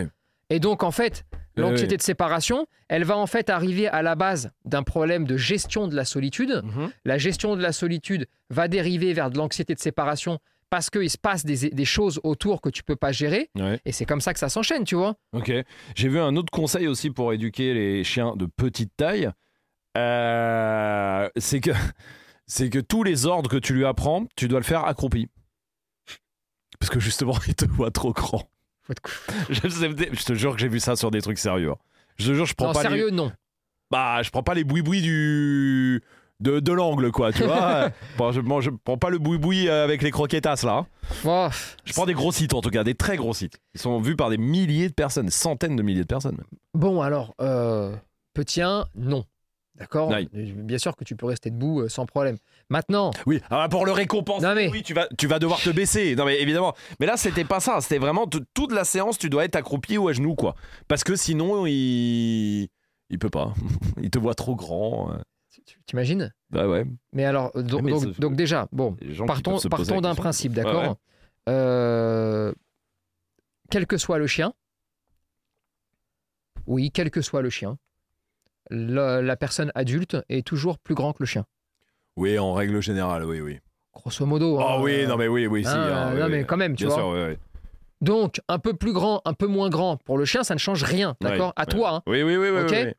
[0.49, 4.49] Et donc, en fait, l'anxiété de séparation, elle va en fait arriver à la base
[4.65, 6.61] d'un problème de gestion de la solitude.
[6.63, 6.89] Mhm.
[7.05, 11.17] La gestion de la solitude va dériver vers de l'anxiété de séparation parce qu'il se
[11.17, 13.49] passe des, des choses autour que tu peux pas gérer.
[13.55, 13.79] Ouais.
[13.85, 15.15] Et c'est comme ça que ça s'enchaîne, tu vois.
[15.33, 15.51] Ok.
[15.95, 19.29] J'ai vu un autre conseil aussi pour éduquer les chiens de petite taille.
[19.97, 21.71] Euh, c'est que
[22.47, 25.29] c'est que tous les ordres que tu lui apprends, tu dois le faire accroupi.
[26.79, 28.43] Parce que justement, il te voit trop grand.
[29.49, 31.71] Je, je te jure que j'ai vu ça sur des trucs sérieux.
[31.71, 31.77] hein.
[32.17, 33.31] Je te jure, je prends Non, pas sérieux, les non.
[33.91, 36.01] bah, je prends pas les boui-boui du
[36.39, 37.89] de, de l'angle quoi, tu vois.
[38.17, 40.77] Bon, je, bon, je prends pas le boui-boui avec les croquetas là.
[40.79, 40.87] hein.
[41.25, 41.47] Oh,
[41.85, 43.59] Je prends des gros sites en tout cas, des très gros sites.
[43.75, 46.35] Ils sont vus par des milliers de personnes, des centaines de milliers de personnes.
[46.37, 46.45] même.
[46.73, 47.95] Bon, alors, euh,
[48.33, 49.23] petit 1, non.
[49.75, 50.11] D'accord.
[50.33, 52.37] Bien sûr que tu peux rester debout euh, sans problème.
[52.71, 55.69] Maintenant, Oui, ah, pour le récompenser, Non, mais- oui, tu vas, tu vas devoir te
[55.69, 56.15] baisser.
[56.15, 56.73] Non, mais évidemment.
[56.99, 57.79] Mais là, c'était pas ça.
[57.81, 60.55] C'était vraiment toute la séance, tu dois être accroupi ou à genoux, quoi.
[60.87, 62.69] Parce que sinon, il.
[63.11, 63.53] Il peut pas.
[64.01, 65.11] Il te voit trop grand.
[65.85, 66.33] T'imagines?
[66.49, 66.85] Bah ouais.
[67.13, 70.83] Mais alors, donc, Mais donc- ça- donc déjà, bon, partons, d'un principe, d'accord?
[70.83, 70.95] ouais.
[71.49, 72.53] Euh,
[73.69, 74.53] Quel que soit le chien,
[76.65, 77.77] oui, quel que soit le chien,
[78.69, 81.45] la, la personne adulte est toujours plus grand que le chien.
[82.17, 83.59] Oui, en règle générale, oui, oui.
[83.93, 84.59] Grosso modo.
[84.59, 85.69] Ah hein, oui, non, mais oui, oui, si.
[85.69, 86.31] hein, hein, oui, non, oui.
[86.31, 87.03] mais quand même, tu Bien vois.
[87.03, 87.37] sûr, oui, oui.
[88.01, 90.83] Donc, un peu plus grand, un peu moins grand pour le chien, ça ne change
[90.83, 91.47] rien, d'accord?
[91.47, 91.65] Ouais, À ouais.
[91.73, 92.01] toi, hein.
[92.05, 92.93] Oui, oui, oui, oui.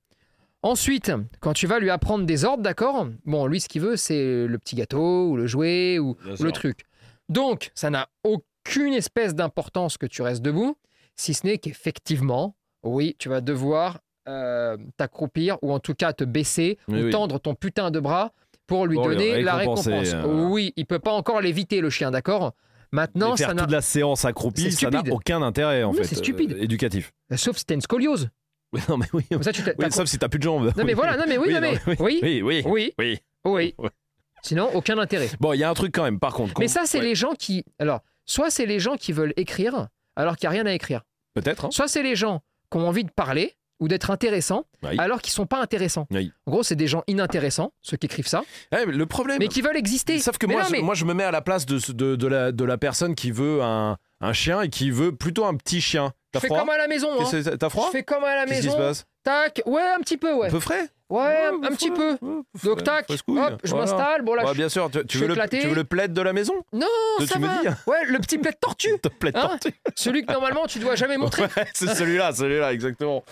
[0.62, 4.46] Ensuite, quand tu vas lui apprendre des ordres, d'accord Bon, lui, ce qu'il veut, c'est
[4.46, 6.44] le petit gâteau ou le jouet ou, Bien ou sûr.
[6.46, 6.80] le truc.
[7.28, 10.76] Donc, ça n'a aucune espèce d'importance que tu restes debout,
[11.16, 16.24] si ce n'est qu'effectivement, oui, tu vas devoir euh, t'accroupir ou en tout cas te
[16.24, 17.10] baisser ou oui.
[17.10, 18.32] tendre ton putain de bras
[18.66, 19.86] pour lui Pour donner la récompense.
[19.88, 20.24] euh.
[20.50, 22.52] Oui, il peut pas encore l'éviter, le chien, d'accord
[22.90, 23.62] Maintenant, Mais faire ça n'a.
[23.62, 26.04] toute la séance accroupie, ça n'a aucun intérêt en Oui, fait.
[26.04, 26.52] c'est stupide.
[26.52, 27.12] euh, éducatif.
[27.36, 28.28] Sauf si t'as une scoliose.
[28.72, 29.24] Oui, non mais oui.
[29.30, 30.72] Comme ça, tu Oui, sauf si t'as plus de jambes.
[30.76, 31.78] Non, mais voilà, non, mais oui, non, mais.
[31.86, 33.74] oui, Oui, oui, oui, oui, oui.
[33.78, 33.88] oui.
[34.42, 35.28] Sinon, aucun intérêt.
[35.40, 36.54] Bon, il y a un truc quand même, par contre.
[36.60, 37.64] Mais ça, c'est ouais, les gens qui.
[37.78, 41.02] Alors, soit c'est les gens qui veulent écrire alors qu'il n'y a rien à écrire.
[41.34, 41.64] Peut-être.
[41.66, 41.70] hein.
[41.72, 44.96] Soit c'est les gens qui ont envie de parler ou d'être intéressants Oui.
[44.98, 46.06] alors qu'ils sont pas intéressants.
[46.10, 46.32] Oui.
[46.46, 49.38] En gros, c'est des gens inintéressants, ceux qui écrivent ça, Ouais, mais le problème.
[49.38, 50.18] mais qui veulent exister.
[50.18, 51.78] Sauf que Mais moi, non, je, mais- moi, je me mets à la place de,
[51.78, 55.14] ce- de, de la, de la personne qui veut un, un chien et qui veut
[55.14, 56.12] plutôt un petit chien.
[56.32, 57.08] T'as froid comme à la maison.
[57.20, 57.56] Hein.
[57.58, 58.78] T'as froid Je fais comme à la Qu'est-ce qui se maison.
[58.78, 59.62] passe Tac.
[59.66, 60.48] Ouais, un petit peu, ouais.
[60.48, 62.18] Un peu frais Ouais, un, un petit peu.
[62.64, 63.08] Donc, tac.
[63.10, 64.20] Hop, je m'installe.
[64.22, 66.34] Bon, là, Ouais, je- bien sûr, tu, veux le, tu veux le plaid de la
[66.34, 66.86] maison Non,
[67.18, 67.60] que ça tu me va.
[67.62, 68.90] dis Ouais, le petit plaid tortue.
[69.04, 69.72] Le plaid Hein tortue.
[69.96, 71.44] Celui que normalement tu dois jamais montrer.
[71.72, 73.24] C'est celui-là, celui-là, exactement.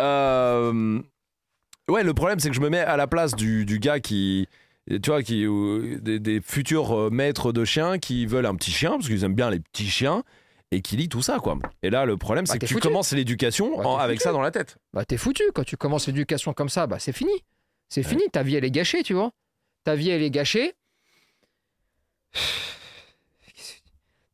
[0.00, 1.00] Euh,
[1.88, 4.48] Ouais, le problème, c'est que je me mets à la place du, du gars qui.
[4.88, 5.46] Tu vois, qui,
[6.00, 9.48] des futurs euh, maîtres de chiens qui veulent un petit chien, parce qu'ils aiment bien
[9.50, 10.24] les petits chiens,
[10.72, 11.58] et qui lit tout ça, quoi.
[11.82, 12.88] Et là, le problème, c'est Bah, que tu foutu.
[12.88, 14.24] commences l'éducation Bah, en- avec foutu.
[14.24, 14.78] ça dans la tête.
[14.92, 17.32] Bah t'es foutu quand tu commences l'éducation comme ça, bah c'est fini.
[17.88, 19.30] C'est fini, ta vie elle est gâchée, tu vois.
[19.84, 20.72] Ta vie elle est gâchée.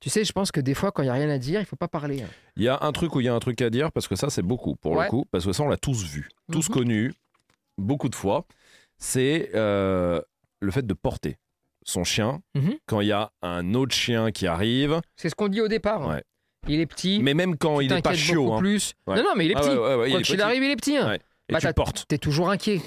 [0.01, 1.66] Tu sais, je pense que des fois quand il y a rien à dire, il
[1.66, 2.22] faut pas parler.
[2.22, 2.29] hein.
[2.57, 4.14] Il y a un truc où il y a un truc à dire, parce que
[4.14, 5.05] ça, c'est beaucoup, pour Ouais.
[5.05, 6.74] le coup, parce que ça, on l'a tous vu, tous Mhm.
[6.74, 7.14] connu,
[7.79, 8.46] beaucoup de fois.
[8.96, 10.22] C'est euh,
[10.61, 11.37] le fait de porter
[11.88, 12.74] son chien Mhm.
[12.87, 16.03] quand il y a un autre chien qui arrive, C'est ce qu'on dit au départ.
[16.03, 16.14] hein.
[16.16, 16.22] Ouais.
[16.66, 17.20] Il est petit.
[17.22, 18.53] mais même quand il est pas chiot.
[18.53, 18.59] hein.
[18.59, 18.92] plus.
[19.07, 19.16] Ouais.
[19.16, 19.77] Non non, mais il est Ah petit.
[19.77, 20.96] ouais, il quand il arrive, il est petit.
[20.96, 21.14] hein.
[21.48, 22.05] Et Bah, tu portes.
[22.09, 22.83] T'es toujours inquiet.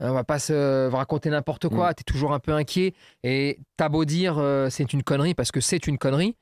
[0.00, 1.90] On va pas se raconter n'importe quoi.
[1.90, 1.94] Mm.
[1.94, 2.92] T'es toujours un peu inquiet.
[3.22, 6.36] Et t'as beau dire euh, c'est une connerie parce que c'est une connerie.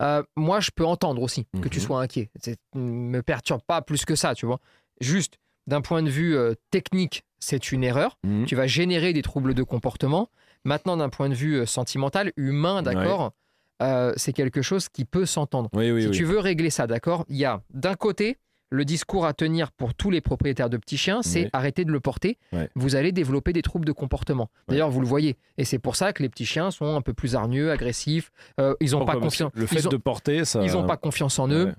[0.00, 1.84] euh, moi, je peux entendre aussi que tu Mhm.
[1.84, 2.30] sois inquiet.
[2.40, 4.60] C'est- me perturbe pas plus que ça, tu vois.
[5.00, 8.16] Juste d'un point de vue euh, technique, c'est une erreur.
[8.22, 8.44] Mhm.
[8.46, 10.28] Tu vas générer des troubles de comportement.
[10.68, 13.32] Maintenant, d'un point de vue euh, sentimental, humain, d'accord,
[13.80, 15.70] euh, c'est quelque chose qui peut s'entendre.
[15.72, 16.14] Oui, oui, si oui.
[16.16, 18.36] tu veux régler ça, d'accord, il y a d'un côté
[18.70, 21.50] le discours à tenir pour tous les propriétaires de petits chiens, c'est Oui.
[21.54, 22.36] arrêtez de le porter.
[22.52, 22.68] Ouais.
[22.74, 24.50] Vous allez développer des troubles de comportement.
[24.68, 25.38] D'ailleurs, vous le voyez.
[25.56, 28.30] Et c'est pour ça que les petits chiens sont un peu plus hargneux, agressifs.
[28.60, 29.52] euh, ils n'ont pas confiance.
[29.54, 30.62] Le fait ont, de porter, ça.
[30.62, 31.64] ils ont pas confiance en eux.
[31.66, 31.74] Ouais.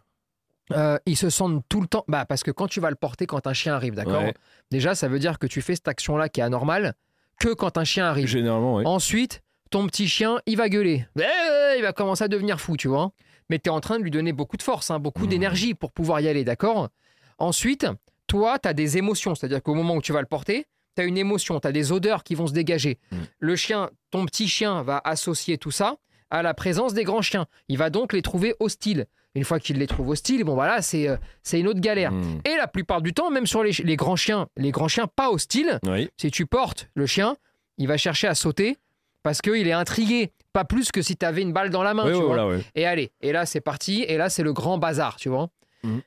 [0.77, 2.05] Euh, ils se sentent tout le temps.
[2.07, 4.23] Bah, parce que quand tu vas le porter quand un chien arrive, d'accord.
[4.71, 6.95] Déjà, ça veut dire que tu fais cette action-là qui est anormale
[7.39, 8.27] que quand un chien arrive.
[8.27, 8.83] Généralement, oui.
[8.85, 11.05] Ensuite, ton petit chien, il va gueuler.
[11.19, 13.11] Eh, il va commencer à devenir fou, tu vois.
[13.49, 15.29] Mais tu es en train de lui donner beaucoup de force, hein, beaucoup Mhm.
[15.29, 16.89] d'énergie pour pouvoir y aller, d'accord?
[17.37, 17.87] Ensuite,
[18.27, 19.33] toi, tu as des émotions.
[19.35, 21.91] C'est-à-dire qu'au moment où tu vas le porter, tu as une émotion, tu as des
[21.91, 22.99] odeurs qui vont se dégager.
[23.11, 23.19] Mhm.
[23.39, 25.95] Le chien, ton petit chien va associer tout ça
[26.29, 27.47] à la présence des grands chiens.
[27.69, 29.05] Il va donc les trouver hostiles.
[29.35, 32.11] Une fois qu'il les trouve hostiles, bon voilà, c'est euh, c'est une autre galère.
[32.11, 32.41] Mmh.
[32.45, 35.29] Et la plupart du temps, même sur les, les grands chiens, les grands chiens pas
[35.29, 36.09] hostiles, Oui.
[36.17, 37.37] si tu portes le chien,
[37.77, 38.77] il va chercher à sauter
[39.23, 40.31] parce qu'il est intrigué.
[40.51, 42.05] Pas plus que si tu avais une balle dans la main.
[42.05, 42.35] Oui, tu oui, vois.
[42.35, 42.63] voilà, ouais.
[42.73, 45.49] Et allez, et là c'est parti, et là c'est le grand bazar, tu vois.
[45.83, 46.01] Mhm.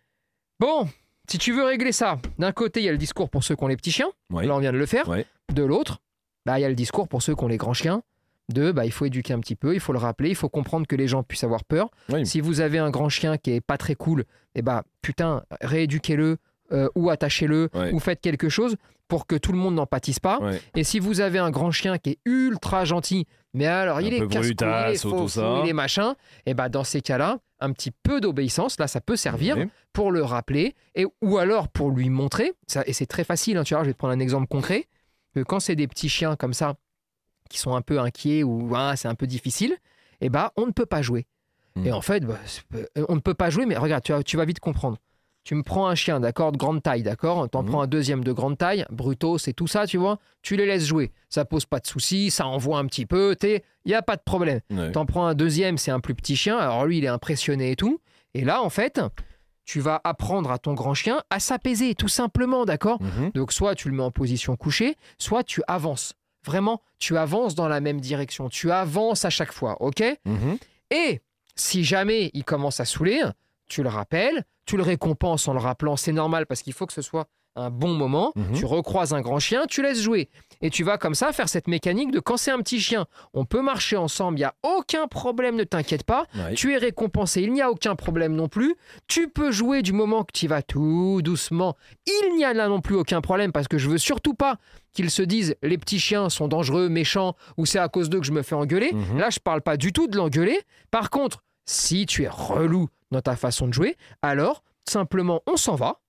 [0.58, 0.88] Bon,
[1.30, 3.62] si tu veux régler ça, d'un côté il y a le discours pour ceux qui
[3.62, 5.06] ont les petits chiens, là on vient de le faire.
[5.52, 5.98] De l'autre,
[6.44, 8.02] bah, il y a le discours pour ceux qui ont les grands chiens.
[8.48, 10.86] De, bah, il faut éduquer un petit peu, il faut le rappeler, il faut comprendre
[10.86, 11.90] que les gens puissent avoir peur.
[12.10, 12.26] Oui.
[12.26, 14.24] Si vous avez un grand chien qui est pas très cool,
[14.54, 16.36] et bah putain, rééduquez-le
[16.72, 17.92] euh, ou attachez-le Ouais.
[17.92, 18.76] ou faites quelque chose
[19.08, 20.38] pour que tout le monde n'en pâtisse pas.
[20.40, 20.60] Ouais.
[20.74, 24.26] Et si vous avez un grand chien qui est ultra gentil, mais alors il est
[24.26, 24.54] casse-couille,
[24.88, 26.14] il est faux, fou, il est machin,
[26.46, 29.68] et bah dans ces cas-là, un petit peu d'obéissance, là ça peut servir Oui.
[29.92, 32.52] pour le rappeler et ou alors pour lui montrer.
[32.66, 33.82] Ça, et c'est très facile, hein, tu vois.
[33.84, 34.86] Je vais te prendre un exemple concret.
[35.34, 36.74] Que quand c'est des petits chiens comme ça
[37.52, 39.76] qui sont un peu inquiets ou ah, c'est un peu difficile,
[40.20, 41.26] et bah on ne peut pas jouer.
[41.76, 41.86] Hmm.
[41.86, 42.38] Et en fait, bah,
[43.08, 44.98] on ne peut pas jouer, mais regarde, tu vas, tu vas vite comprendre.
[45.44, 47.68] Tu me prends un chien, d'accord, de grande taille, d'accord T'en Mhm.
[47.68, 50.86] prends un deuxième de grande taille, brutto, c'est tout ça, tu vois Tu les laisses
[50.86, 51.10] jouer.
[51.30, 54.22] Ça pose pas de soucis, ça envoie un petit peu, il n'y a pas de
[54.24, 54.60] problème.
[54.70, 54.92] Ouais.
[54.92, 56.56] T'en prends un deuxième, c'est un plus petit chien.
[56.58, 58.00] Alors lui, il est impressionné et tout.
[58.34, 59.00] Et là, en fait,
[59.64, 63.30] tu vas apprendre à ton grand chien à s'apaiser, tout simplement, d'accord Mhm.
[63.34, 66.14] Donc, soit tu le mets en position couchée, soit tu avances.
[66.44, 68.48] Vraiment, tu avances dans la même direction.
[68.48, 70.58] Tu avances à chaque fois, ok Mhm.
[70.90, 71.20] Et
[71.54, 73.22] si jamais il commence à saouler,
[73.68, 75.96] tu le rappelles, tu le récompenses en le rappelant.
[75.96, 78.32] C'est normal parce qu'il faut que ce soit un bon moment.
[78.36, 78.52] Mhm.
[78.54, 80.28] Tu recroises un grand chien, tu laisses jouer.
[80.60, 83.44] Et tu vas comme ça faire cette mécanique de quand c'est un petit chien, on
[83.44, 86.26] peut marcher ensemble, il n'y a aucun problème, ne t'inquiète pas.
[86.54, 88.76] Tu es récompensé, il n'y a aucun problème non plus.
[89.08, 91.76] Tu peux jouer du moment que tu y vas tout doucement.
[92.06, 94.56] Il n'y a là non plus aucun problème parce que je veux surtout pas
[94.92, 98.26] qu'ils se disent les petits chiens sont dangereux, méchants ou c'est à cause d'eux que
[98.26, 98.92] je me fais engueuler.
[98.92, 99.18] Mhm.
[99.18, 100.60] Là, je parle pas du tout de l'engueuler.
[100.90, 105.74] Par contre, si tu es relou dans ta façon de jouer, alors simplement on s'en
[105.76, 106.00] va,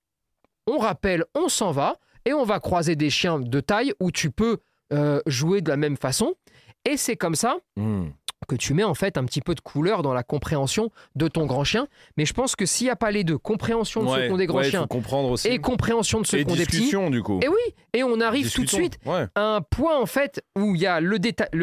[0.67, 4.31] on rappelle, on s'en va et on va croiser des chiens de taille où tu
[4.31, 4.57] peux
[4.91, 6.33] euh, jouer de la même façon.
[6.89, 8.11] Et c'est comme ça Mhm.
[8.47, 11.45] que tu mets en fait un petit peu de couleur dans la compréhension de ton
[11.45, 11.87] grand chien.
[12.17, 14.33] Mais je pense que s'il n'y a pas les deux, compréhension de ceux Ouais, qui
[14.33, 15.47] ont des grands ouais, chiens comprendre aussi.
[15.47, 17.39] et compréhension de ceux Et qui ont des petits, du coup.
[17.41, 19.27] et oui, et on arrive tout de suite Ouais.
[19.35, 21.17] à un point en fait où il y a le,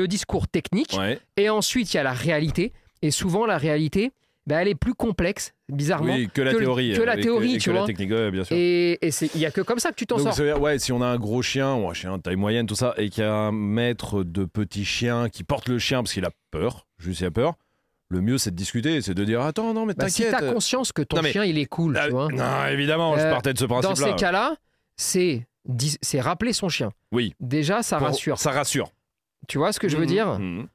[0.07, 0.97] discours technique
[1.37, 2.73] et ensuite il y a la réalité.
[3.03, 4.11] Et souvent la réalité,
[4.51, 6.13] bah, elle est plus complexe, bizarrement.
[6.15, 6.93] Oui, que la que théorie.
[6.97, 7.87] que la théorie, et tu que la vois.
[7.87, 8.57] technique, ouais, bien sûr.
[8.57, 10.33] Et, il n'y a que comme ça que tu t'en sors.
[10.35, 12.75] dire, ouais, si on a un gros chien ou un chien de taille moyenne, tout
[12.75, 16.13] ça, et qu'il y a un maître de petit chien qui porte le chien parce
[16.13, 17.55] qu'il a peur, juste il a peur,
[18.09, 20.39] le mieux c'est de discuter, c'est de dire Attends, non, mais Bah, si t'inquiète.
[20.41, 22.29] tu as conscience que ton Non, mais- chien il est cool, Ah, tu vois.
[22.29, 24.09] non, évidemment, je Euh, partais de ce Dans principe-là.
[24.11, 24.57] ces cas-là,
[24.97, 25.47] c'est
[26.03, 26.91] c'est rappeler son chien.
[27.13, 27.35] Oui.
[27.39, 28.39] Déjà, ça Pour- rassure.
[28.39, 28.91] Ça rassure.
[29.47, 30.67] Tu vois ce que je veux Mhm, dire mhm.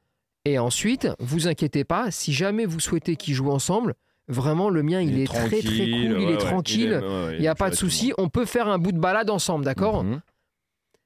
[0.45, 3.95] Et ensuite, vous inquiétez pas, si jamais vous souhaitez qu'ils jouent ensemble,
[4.27, 7.01] vraiment le mien il, est, très très cool, il est ouais, tranquille,
[7.33, 10.03] il n'y a pas de souci, on peut faire un bout de balade ensemble, d'accord?
[10.03, 10.21] Mhm.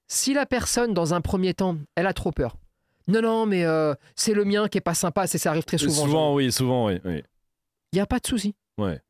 [0.07, 2.57] Si la personne, dans un premier temps, elle a trop peur,
[3.09, 5.79] non, non, mais euh, c'est le mien qui est pas sympa, c'est ça arrive très
[5.79, 6.05] souvent.
[6.05, 6.99] Souvent, oui, souvent, oui.
[7.03, 7.23] oui.
[7.91, 8.55] Il n'y a pas de souci.
[8.77, 9.01] Ouais.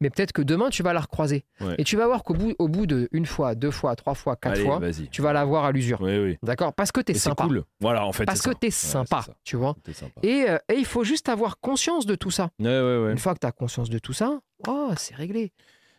[0.00, 1.44] Mais peut-être que demain, tu vas la recroiser.
[1.60, 1.74] Ouais.
[1.78, 4.36] Et tu vas voir qu'au bout, au bout de une fois, deux fois, trois fois,
[4.36, 4.80] quatre Allez, fois,
[5.10, 6.00] tu vas la voir à l'usure.
[6.02, 6.38] Oui, oui.
[6.42, 6.74] D'accord?
[6.74, 7.44] Parce que tu es Et c'est sympa.
[7.44, 7.64] cool.
[7.80, 8.26] Voilà, en fait.
[8.26, 8.58] Parce que ça.
[8.60, 9.74] tu es Ouais, sympa, tu vois.
[9.84, 10.20] T'es sympa.
[10.22, 12.50] Et, euh, et il faut juste avoir conscience de tout ça.
[12.58, 13.12] Ouais.
[13.12, 15.52] Une fois que tu as conscience de tout ça, oh, c'est réglé.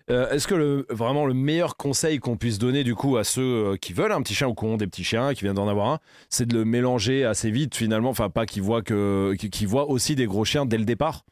[0.10, 3.42] Euh, Est-ce que le, vraiment le meilleur conseil qu'on puisse donner du coup à ceux
[3.42, 5.68] euh, qui veulent un petit chien ou qui ont des petits chiens, qui viennent d'en
[5.68, 9.50] avoir un, c'est de le mélanger assez vite finalement, enfin pas qu'ils voient que qui
[9.50, 11.26] qui voient aussi des gros chiens dès le départ.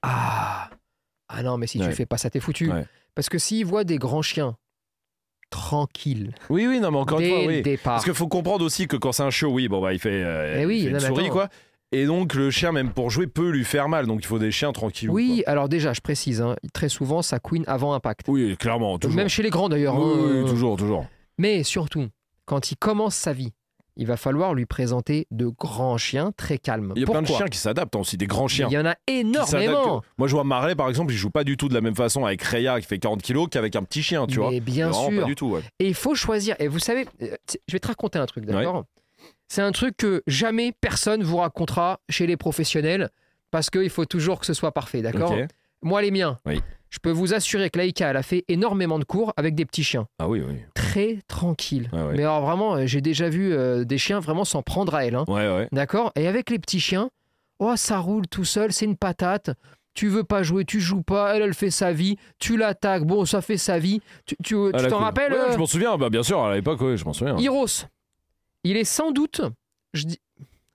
[0.00, 0.70] Ah
[1.36, 2.70] Ah non, mais si tu fais pas ça, t'es foutu.
[2.70, 2.84] Ouais.
[3.14, 4.56] Parce que s'ils voient des grands chiens
[5.50, 7.62] tranquilles Oui, oui, non, mais encore une fois, oui.
[7.62, 9.98] départ, Parce qu'il faut comprendre aussi que quand c'est un chiot, oui, bon bah il
[9.98, 11.48] fait, euh, Eh oui, il fait une non, souris quoi.
[11.92, 14.50] Et donc le chien même pour jouer peut lui faire mal, donc il faut des
[14.50, 15.10] chiens tranquilles.
[15.10, 18.26] oui, alors déjà, je précise, hein, très souvent, ça queen avant impact.
[18.28, 19.16] Oui, clairement, toujours.
[19.16, 19.96] Même chez les grands d'ailleurs.
[19.96, 21.06] Oui, hein, oui, euh, toujours, toujours.
[21.38, 22.08] Mais surtout,
[22.46, 23.52] quand il commence sa vie,
[23.96, 26.92] il va falloir lui présenter de grands chiens très calmes.
[26.96, 28.68] Il y a Pourquoi plein de chiens qui s'adaptent aussi, des grands chiens.
[28.70, 30.02] Il y en a énormément.
[30.18, 32.24] Moi, je vois Marley, par exemple, il joue pas du tout de la même façon
[32.24, 34.50] avec Freya qui fait 40 kilos qu'avec un petit chien, tu vois.
[34.50, 35.20] Mais bien Vraiment sûr.
[35.20, 35.60] Pas du tout, ouais.
[35.78, 36.56] Et il faut choisir.
[36.58, 37.36] Et vous savez, euh,
[37.68, 38.84] je vais te raconter un truc, d'accord
[39.48, 43.10] C'est un truc que jamais personne vous racontera chez les professionnels
[43.50, 45.34] parce qu'il faut toujours que ce soit parfait, d'accord.
[45.82, 46.60] Moi, les miens, Oui.
[46.94, 49.82] Je peux vous assurer que Laïka, elle a fait énormément de cours avec des petits
[49.82, 50.06] chiens.
[50.20, 50.58] Ah oui, oui.
[50.74, 51.90] Très tranquille.
[51.92, 52.10] Ah.
[52.12, 55.16] Mais alors vraiment, euh, j'ai déjà vu euh, des chiens vraiment s'en prendre à elle.
[55.16, 55.24] hein.
[55.26, 55.66] Ouais, ouais.
[55.72, 56.12] D'accord?
[56.14, 57.10] Et avec les petits chiens,
[57.58, 59.50] oh, ça roule tout seul, c'est une patate.
[59.92, 63.24] Tu veux pas jouer, tu joues pas, elle, elle fait sa vie, tu l'attaques, bon,
[63.24, 64.00] ça fait sa vie.
[64.24, 65.04] Tu tu- Ah, tu t'en cool.
[65.04, 67.36] rappelles Ouais, euh, Je m'en souviens, bah, bien sûr, à l'époque, ouais, je m'en souviens.
[67.38, 67.86] Hiros,
[68.62, 69.40] il est sans doute,
[69.94, 70.18] je, dis,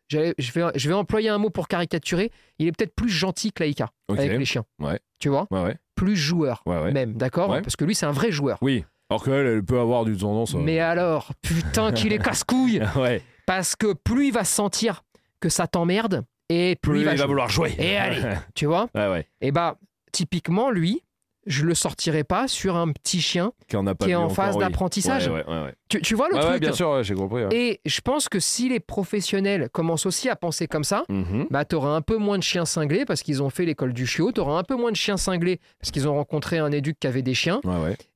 [0.09, 2.29] j'allais- je, vais, je vais employer un mot pour caricaturer,
[2.59, 4.19] il est peut-être plus gentil que Laïka Ok.
[4.19, 4.65] avec les chiens.
[4.79, 4.99] Ouais.
[5.19, 5.47] Tu vois?
[5.51, 5.77] Ouais, ouais.
[5.99, 6.91] Plus joueur, Ouais, ouais.
[6.91, 7.49] même, d'accord.
[7.61, 8.57] Parce que lui, c'est un vrai joueur.
[8.61, 8.85] Oui.
[9.09, 10.53] Alors qu'elle, elle peut avoir du tendance.
[10.55, 13.21] euh, Mais alors, putain qu'il est casse-couille ouais.
[13.45, 15.03] Parce que plus il va sentir
[15.39, 17.73] que ça t'emmerde, et plus, Plus il va, vouloir jouer.
[17.79, 18.21] Et allez,
[18.55, 19.27] tu vois ouais, ouais.
[19.41, 19.75] Et bah,
[20.11, 21.03] typiquement, lui,
[21.49, 24.29] je le sortirai pas sur un petit chien Qui en a pas qui est en
[24.29, 24.61] phase oui.
[24.61, 25.27] d'apprentissage.
[25.27, 25.63] Ouais, ouais, ouais.
[25.63, 25.73] ouais.
[25.89, 27.43] Tu, tu vois le truc bien sûr, j'ai compris.
[27.51, 31.47] Et je pense que si les professionnels commencent aussi à penser comme ça, Mhm.
[31.49, 34.05] bah, tu auras un peu moins de chiens cinglés parce qu'ils ont fait l'école du
[34.05, 36.99] chiot, tu auras un peu moins de chiens cinglés parce qu'ils ont rencontré un éduc
[36.99, 37.59] qui avait des chiens.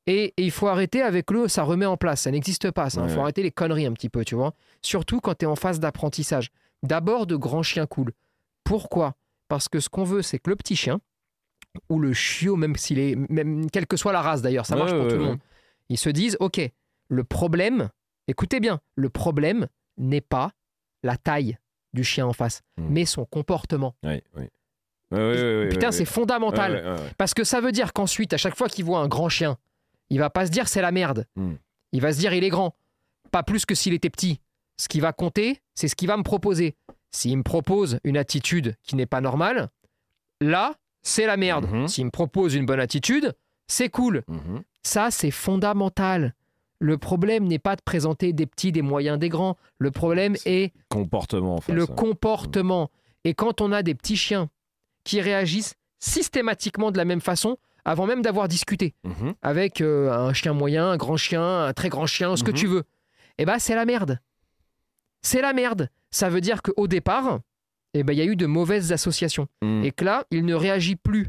[0.05, 3.01] Et, et il faut arrêter avec le ça remet en place, ça n'existe pas, ça.
[3.03, 4.53] Il faut arrêter les conneries un petit peu, tu vois.
[4.81, 6.49] Surtout quand tu es en phase d'apprentissage.
[6.83, 8.11] D'abord de grands chiens cool.
[8.63, 9.13] Pourquoi?
[9.47, 10.99] Parce que ce qu'on veut, c'est que le petit chien,
[11.89, 14.81] ou le chiot, même s'il est, même quelle que soit la race d'ailleurs, ça Ouais,
[14.81, 15.39] marche pour ouais, tout le monde,
[15.89, 16.61] ils se disent, ok,
[17.09, 17.89] le problème,
[18.27, 20.51] écoutez bien, le problème n'est pas
[21.03, 21.57] la taille
[21.93, 22.87] du chien en face, Hmm.
[22.89, 23.95] mais son comportement.
[24.03, 24.49] Ouais, ouais,
[25.69, 26.97] Putain, c'est fondamental.
[27.19, 29.57] Parce que ça veut dire qu'ensuite, à chaque fois qu'il voit un grand chien,
[30.09, 31.27] il va pas se dire c'est la merde.
[31.35, 31.53] Hmm.
[31.91, 32.75] Il va se dire il est grand.
[33.31, 34.39] Pas plus que s'il était petit.
[34.77, 36.75] Ce qui va compter, c'est ce qu'il va me proposer.
[37.11, 39.69] S'il me propose une attitude qui n'est pas normale,
[40.41, 40.73] là,
[41.03, 41.69] c'est la merde.
[41.71, 41.87] Mhm.
[41.87, 43.33] S'il me propose une bonne attitude,
[43.67, 44.23] c'est cool.
[44.27, 44.63] Mhm.
[44.81, 46.33] Ça, c'est fondamental.
[46.79, 49.55] Le problème n'est pas de présenter des petits, des moyens, des grands.
[49.77, 51.71] Le problème est Comportement, en fait.
[51.73, 51.93] le ça.
[51.93, 52.89] comportement.
[53.23, 54.49] Et quand on a des petits chiens
[55.05, 59.33] qui réagissent systématiquement de la même façon, avant même d'avoir discuté Mhm.
[59.41, 62.67] avec euh, un chien moyen, un grand chien, un très grand chien, ce que tu
[62.67, 62.83] veux,
[63.37, 64.19] eh ben c'est la merde.
[65.21, 65.89] C'est la merde.
[66.11, 67.39] Ça veut dire qu'au départ,
[67.93, 69.47] eh ben, il y a eu de mauvaises associations.
[69.61, 69.83] Mhm.
[69.85, 71.27] Et que là, il ne réagit plus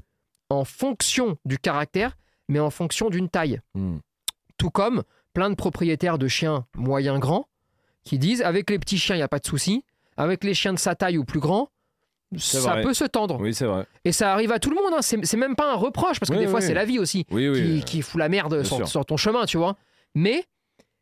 [0.51, 2.17] en fonction du caractère,
[2.49, 3.61] mais en fonction d'une taille.
[3.75, 4.01] Mhm.
[4.59, 7.49] Tout comme plein de propriétaires de chiens moyens grands
[8.05, 9.85] qui disent avec les petits chiens, il n'y a pas de souci.
[10.17, 11.71] Avec les chiens de sa taille ou plus grands,
[12.37, 12.83] ça vrai.
[12.83, 13.41] peut se tendre.
[13.41, 13.87] Oui, c'est vrai.
[14.05, 14.93] Et ça arrive à tout le monde.
[14.97, 15.03] hein.
[15.03, 16.67] C'est même pas un reproche, parce que Oui, des fois, oui.
[16.67, 17.81] c'est la vie aussi Oui, oui.
[17.81, 19.77] qui, qui fout la merde sur, sur ton chemin, tu vois.
[20.15, 20.45] Mais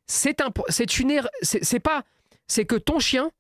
[0.07, 1.21] c'est un, c'est une.
[1.43, 2.05] C'est c'est pas.
[2.47, 3.31] C'est que ton chien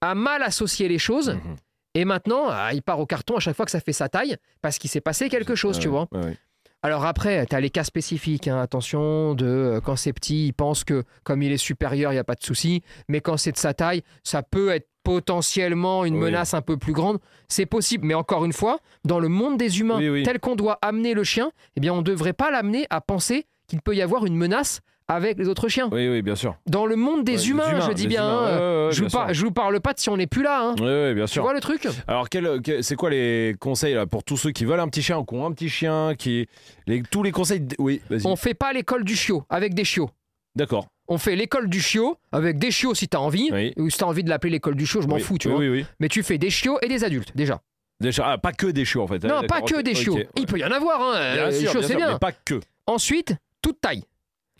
[0.00, 1.56] a mal associé les choses Mhm.
[1.94, 4.36] et maintenant ah, il part au carton à chaque fois que ça fait sa taille
[4.62, 6.08] parce qu'il s'est passé quelque chose, tu vois.
[6.12, 6.36] ouais, ouais.
[6.82, 8.48] Alors après, tu as les cas spécifiques.
[8.48, 8.58] hein.
[8.62, 12.18] Attention, de euh, quand c'est petit, il pense que comme il est supérieur, il n'y
[12.20, 12.82] a pas de souci.
[13.06, 16.20] Mais quand c'est de sa taille, ça peut être potentiellement une Oui.
[16.30, 17.18] menace un peu plus grande.
[17.48, 18.06] C'est possible.
[18.06, 20.22] Mais encore une fois, dans le monde des humains, Oui, oui.
[20.22, 23.46] tel qu'on doit amener le chien, eh bien, on ne devrait pas l'amener à penser
[23.66, 24.80] qu'il peut y avoir une menace
[25.10, 25.88] avec les autres chiens.
[25.92, 26.56] Oui, oui, bien sûr.
[26.66, 28.22] Dans le monde des Ouais, humains, je dis des bien.
[28.24, 28.38] humains.
[28.38, 29.34] hein, Ouais, ouais, ouais, je, vous bien par- sûr.
[29.34, 30.60] je vous parle pas de si on n'est plus là.
[30.62, 30.74] hein.
[30.78, 31.42] Oui, oui, bien Tu sûr.
[31.42, 31.86] vois le truc?
[32.06, 32.28] Alors,
[32.82, 35.34] c'est quoi les conseils là, pour tous ceux qui veulent un petit chien ou qui
[35.34, 36.46] ont un petit chien qui...
[36.86, 37.66] les- Tous les conseils.
[37.78, 38.26] Oui, vas-y.
[38.26, 40.10] On fait pas l'école du chiot avec des chiots.
[40.54, 40.86] D'accord.
[41.08, 43.50] On fait l'école du chiot avec des chiots si t'as envie.
[43.52, 43.72] Oui.
[43.76, 45.54] Ou si t'as envie de l'appeler l'école du chiot, je m'en Oui, fous, tu oui,
[45.54, 45.60] vois.
[45.62, 45.86] Oui, oui.
[45.98, 47.60] Mais tu fais des chiots et des adultes, déjà.
[48.00, 49.22] Déjà, ah, pas que des chiots en fait.
[49.24, 50.18] non, Ah, pas que des chiots.
[50.36, 51.34] Il peut y en avoir, hein.
[51.34, 52.12] Bien euh, sûr, chiot, bien c'est bien.
[52.12, 52.60] mais pas que.
[52.86, 54.04] Ensuite, toute taille.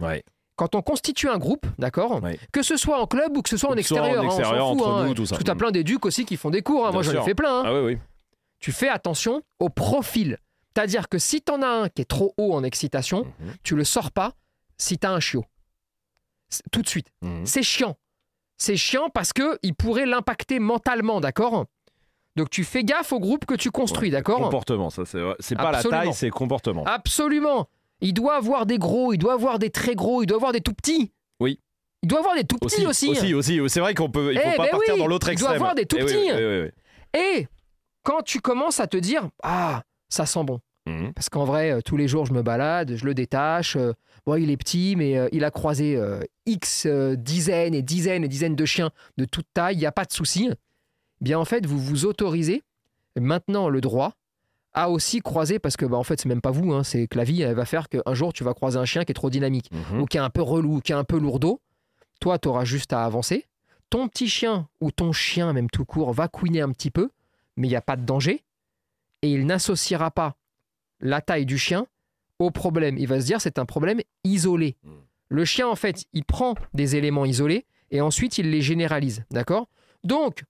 [0.00, 0.22] Ouais.
[0.60, 2.20] Quand on constitue un groupe, d'accord.
[2.52, 4.76] Que ce soit en club ou que ce soit en Que en extérieur, hein, on
[4.76, 5.06] fout, entre hein.
[5.06, 5.30] nous, tout ça.
[5.30, 6.86] Parce que t'as plein d'éducs aussi qui font des cours.
[6.86, 6.90] hein.
[6.92, 7.62] Moi, j'en ai fait plein.
[7.64, 7.98] Ah oui, oui.
[8.58, 10.36] Tu fais attention au profil.
[10.76, 13.54] C'est-à-dire que si t'en as un qui est trop haut en excitation, Mhm.
[13.62, 14.34] tu le sors pas
[14.76, 15.46] si t'as un chiot.
[16.70, 17.06] Tout de suite.
[17.22, 17.46] Mhm.
[17.46, 17.96] C'est chiant.
[18.58, 21.64] C'est chiant parce que il pourrait l'impacter mentalement, d'accord?
[22.36, 24.40] Donc tu fais gaffe au groupe que tu construis, Ouais, d'accord?
[24.42, 26.84] Comportement, ça c'est pas la taille, c'est comportement.
[26.84, 27.66] Absolument.
[28.00, 30.60] Il doit avoir des gros, il doit avoir des très gros, il doit avoir des
[30.60, 31.12] tout petits.
[31.40, 31.58] Oui.
[32.02, 33.08] Il doit avoir des tout petits aussi.
[33.10, 33.60] aussi, aussi.
[33.68, 35.50] C'est vrai qu'on peut, il faut Eh pas ben partir oui, dans l'autre il doit
[35.50, 35.54] extrême.
[35.56, 36.16] avoir des tout Eh petits.
[36.16, 37.20] oui, oui, oui.
[37.20, 37.46] Et
[38.02, 41.12] quand tu commences à te dire ah ça sent bon, Mhm.
[41.12, 43.76] parce qu'en vrai euh, tous les jours je me balade, je le détache.
[43.76, 43.92] euh,
[44.24, 46.00] bon, il est petit, mais euh, il a croisé
[46.46, 49.76] x dizaines et dizaines et dizaines de chiens de toute taille.
[49.76, 50.48] Il n'y a pas de souci.
[50.50, 50.54] Eh
[51.20, 52.62] Bien en fait vous vous autorisez
[53.18, 54.14] maintenant le droit
[54.72, 57.16] à aussi croiser parce que bah, en fait c'est même pas vous, hein, c'est que
[57.18, 59.30] la vie elle va faire qu'un jour tu vas croiser un chien qui est trop
[59.30, 60.00] dynamique Mhm.
[60.00, 61.60] ou qui est un peu relou, qui est un peu lourdeau.
[62.20, 63.46] Toi tu auras juste à avancer.
[63.90, 67.10] ton petit chien ou ton chien, même tout court, va couiner un petit peu,
[67.56, 68.44] mais il n'y a pas de danger,
[69.22, 70.36] et il n'associera pas
[71.00, 71.86] la taille du chien
[72.38, 72.96] au problème.
[72.98, 74.76] Il va se dire c'est un problème isolé.
[74.84, 74.90] Mm.
[75.30, 79.24] Le chien, en fait, il prend des éléments isolés et ensuite il les généralise.
[79.32, 79.66] D'accord?
[80.04, 80.44] Donc,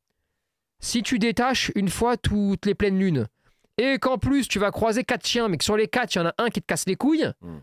[0.80, 3.26] si tu détaches une fois toutes les pleines lunes
[3.82, 6.20] et qu'en plus tu vas croiser quatre chiens, mais que sur les quatre, il y
[6.20, 7.58] en a un qui te casse les couilles, Mm.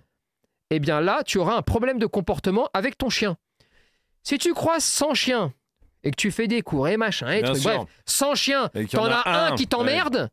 [0.71, 3.37] eh bien là, tu auras un problème de comportement avec ton chien.
[4.23, 5.53] Si tu croises 100 chiens
[6.03, 9.09] et que tu fais des cours et machin, et trucs, bref, 100 chiens, t'en a
[9.15, 10.29] as un un, qui t'emmerde,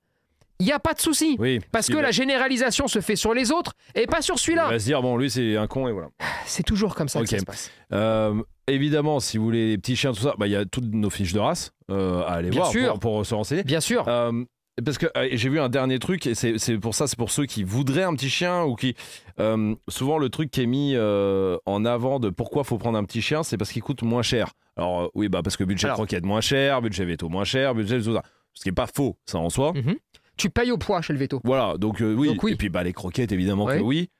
[0.60, 1.36] il n'y a pas de souci.
[1.38, 1.60] Oui.
[1.72, 4.68] Parce que va- la généralisation se fait sur les autres et pas sur Il celui-là.
[4.68, 6.08] va se dire, bon, lui, c'est un con et voilà.
[6.46, 7.70] C'est toujours comme ça que ça se passe.
[7.92, 10.84] Euh, évidemment, si vous voulez les petits chiens, tout ça, bah, il y a toutes
[10.92, 12.90] nos fiches de race euh, à aller Bien voir sûr.
[12.92, 13.62] Pour, pour se renseigner.
[13.64, 14.04] Bien sûr.
[14.08, 14.44] Euh,
[14.84, 17.46] parce que euh, j'ai vu un dernier truc, et c'est pour ça, c'est pour ceux
[17.46, 18.94] qui voudraient un petit chien ou qui.
[19.40, 23.04] euh, souvent, le truc qui est mis euh, en avant de pourquoi faut prendre un
[23.04, 24.52] petit chien, c'est parce qu'il coûte moins cher.
[24.76, 28.00] Alors, oui, bah, parce que budget Alors- croquette moins cher, budget veto moins cher, budget
[28.02, 28.22] tout ça.
[28.54, 29.72] Ce qui est pas faux, ça en soi.
[29.74, 29.96] Mhm.
[30.36, 31.40] Tu payes au poids chez le veto.
[31.44, 32.28] Voilà, donc, oui.
[32.28, 32.52] Donc, oui.
[32.52, 33.78] Et puis bah, les croquettes, évidemment Ouais.
[33.78, 34.10] que oui.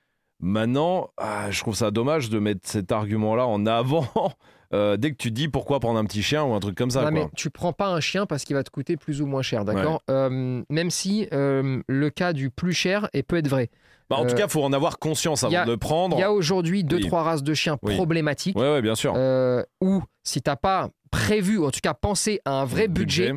[0.40, 4.06] Maintenant, ah, je trouve ça dommage de mettre cet argument-là en avant
[4.74, 7.00] euh, dès que tu dis pourquoi prendre un petit chien ou un truc comme ça.
[7.02, 7.10] Non, quoi.
[7.12, 9.64] mais tu prends pas un chien parce qu'il va te coûter plus ou moins cher,
[9.64, 10.02] d'accord?
[10.10, 13.70] Euh, Même si euh, le cas du plus cher et peut être vrai.
[14.10, 16.16] Bah, en tout cas, il faut en avoir conscience avant a- de le prendre.
[16.18, 17.06] Il y a aujourd'hui deux Oui.
[17.06, 17.94] trois races de chiens Oui.
[17.94, 19.14] problématiques ouais, bien sûr.
[19.80, 23.32] où si t'as pas prévu, ou en tout cas pensé à un vrai budget,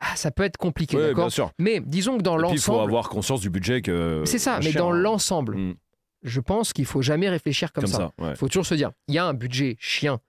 [0.00, 1.24] ah, ça peut être compliqué, Ouais, d'accord?
[1.26, 1.50] bien sûr.
[1.58, 4.22] Mais disons que dans puis, il faut l'ensemble, avoir conscience du budget que.
[4.26, 4.58] c'est ça.
[4.62, 4.96] Mais dans hein.
[4.96, 5.74] l'ensemble, Mm,
[6.22, 8.12] je pense qu'il faut jamais réfléchir comme, comme ça.
[8.18, 8.30] ouais.
[8.30, 10.20] Il faut toujours se dire, il y a un budget chien,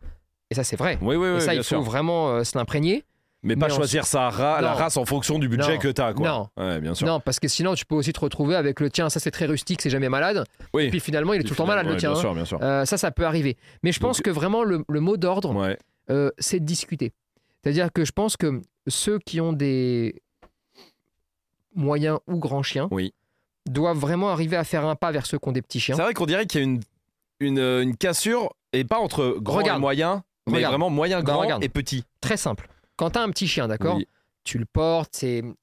[0.53, 0.97] et ça c'est vrai.
[1.01, 1.81] Oui, oui, et oui, ça, bien il faut sûr.
[1.81, 3.03] vraiment euh, se l'imprégner.
[3.45, 5.79] Mais pas on- choisir sa ra- la race en fonction du budget Non.
[5.79, 6.25] que t'as, quoi.
[6.25, 6.47] Non.
[6.55, 7.05] Ouais, bien sûr.
[7.05, 9.45] Non, parce que sinon, tu peux aussi te retrouver avec le tien, ça c'est très
[9.47, 10.45] rustique, c'est jamais malade.
[10.73, 10.89] Oui.
[10.89, 12.11] Puis finalement, il est tout le temps malade, Ouais, le tien.
[12.11, 12.21] Bien hein.
[12.21, 12.59] sûr, bien sûr.
[12.61, 13.57] Euh, ça, ça peut arriver.
[13.83, 15.77] Mais je pense Donc- que vraiment, le, le mot d'ordre, Ouais.
[16.09, 17.11] euh, c'est de discuter.
[17.61, 20.21] C'est-à-dire que je pense que ceux qui ont des
[21.75, 23.13] moyens ou grands chiens Oui.
[23.65, 25.95] doivent vraiment arriver à faire un pas vers ceux qui ont des petits chiens.
[25.95, 26.79] C'est vrai qu'on dirait qu'il y a une,
[27.39, 29.79] une, une cassure, et pas entre grand Regarde.
[29.79, 30.71] et moyen, mais Regarde.
[30.73, 32.03] vraiment moyen, Bah, grand et petit.
[32.21, 32.67] Très simple.
[32.95, 34.07] Quand tu as un petit chien, d'accord Oui.
[34.43, 35.13] Tu le portes,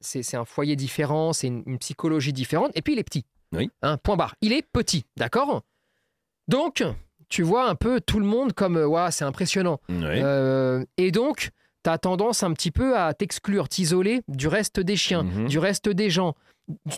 [0.00, 3.24] c'est un foyer différent, c'est une, une psychologie différente, et puis il est petit.
[3.52, 3.70] Oui.
[3.82, 4.34] Un point barre.
[4.40, 5.62] Il est petit, d'accord
[6.48, 6.82] Donc,
[7.28, 9.80] tu vois un peu tout le monde comme, Ouah, c'est impressionnant.
[9.88, 10.20] Ouais.
[10.22, 11.50] Euh, et donc,
[11.84, 15.46] tu as tendance un petit peu à t'exclure, t'isoler du reste des chiens, Mhm.
[15.48, 16.34] du reste des gens.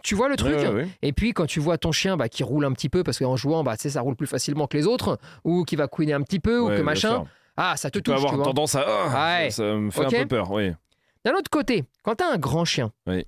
[0.02, 0.88] Tu vois le truc Ouais, ouais, ouais.
[1.02, 3.36] Et puis, quand tu vois ton chien bah, qui roule un petit peu, parce qu'en
[3.36, 6.40] jouant, bah, ça roule plus facilement que les autres, ou qui va couiner un petit
[6.40, 7.26] peu, ou que machin, sûr.
[7.70, 8.44] Ah, ça te Tu peux touche, tu avoir vois.
[8.44, 8.84] tendance à.
[8.86, 9.50] Ah, Ouais.
[9.50, 10.72] Ça me fait un peu peur, oui.
[11.24, 13.24] D'un autre côté, quand tu as un grand chien Oui.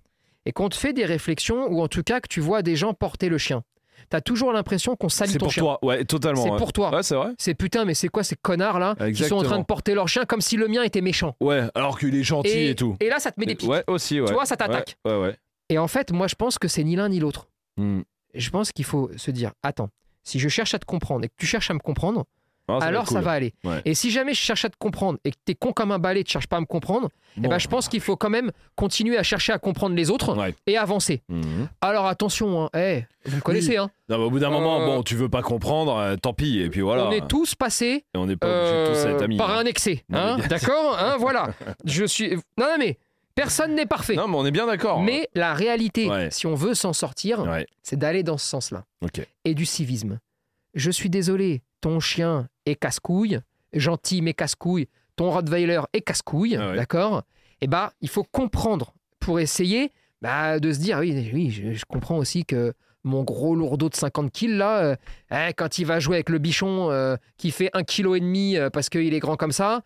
[0.47, 2.93] et qu'on te fait des réflexions, ou en tout cas que tu vois des gens
[2.95, 3.63] porter le chien,
[4.11, 5.63] tu as toujours l'impression qu'on salit C'est ton pour chien.
[5.63, 6.43] toi, ouais, totalement.
[6.43, 6.57] C'est ouais.
[6.59, 6.93] pour toi.
[6.95, 7.31] Ouais, c'est vrai.
[7.39, 10.09] C'est putain, mais c'est quoi ces connards là qui sont en train de porter leur
[10.09, 12.97] chien comme si le mien était méchant Ouais, alors qu'il est gentil et, tout.
[13.01, 13.69] et là, ça te met des pics.
[13.71, 14.31] Ouais, aussi, ouais.
[14.33, 14.97] vois, ça t'attaque.
[15.05, 15.19] Ouais, ouais.
[15.21, 15.37] ouais.
[15.71, 17.47] Et en fait, moi, je pense que c'est ni l'un ni l'autre.
[17.77, 18.01] Hmm.
[18.35, 19.89] Je pense qu'il faut se dire attends,
[20.25, 22.25] si je cherche à te comprendre et que tu cherches à me comprendre,
[22.67, 23.53] Ah, ça alors ça va aller.
[23.65, 23.83] Ouais.
[23.85, 26.25] Et si jamais je cherche à te comprendre et que t'es con comme un balai,
[26.25, 29.19] tu cherches pas à me comprendre, eh ben, je pense qu'il faut quand même continuer
[29.19, 30.55] à chercher à comprendre les autres Ouais.
[30.67, 31.23] et avancer.
[31.29, 31.69] Mhm.
[31.83, 34.87] Alors attention, hein, eh, vous me connaissez, hein, Non, mais au bout d'un moment, Euh,
[34.87, 36.61] bon, tu veux pas comprendre, euh, tant pis.
[36.61, 37.07] Et puis voilà.
[37.09, 39.37] on est tous passés Et on n'est pas tous euh, être amis.
[39.37, 39.59] par hein.
[39.59, 40.05] un excès,
[40.49, 41.49] d'accord Voilà,
[41.85, 42.31] je suis.
[42.57, 42.99] Non, non, mais
[43.35, 44.15] personne n'est parfait.
[44.15, 45.03] Non, mais on est bien d'accord.
[45.03, 46.29] Mais la réalité, Ouais.
[46.31, 47.45] si on veut s'en sortir,
[47.83, 48.85] c'est d'aller dans ce sens-là.
[49.45, 50.19] et du civisme.
[50.75, 53.41] Je suis désolé, ton chien est casse-couille,
[53.73, 56.77] gentil mais casse-couille, ton Rottweiler est casse-couille, Ah ouais.
[56.77, 57.23] d'accord?
[57.61, 59.91] Eh bah, il faut comprendre pour essayer
[60.23, 62.75] bah, de se dire, oui, oui je, je comprends aussi que
[63.05, 64.97] mon gros lourdeau de 50 kilos, là, euh,
[65.31, 68.89] hein, quand il va jouer avec le bichon euh, qui fait 1,5 kg euh, parce
[68.89, 69.83] qu'il est grand comme ça,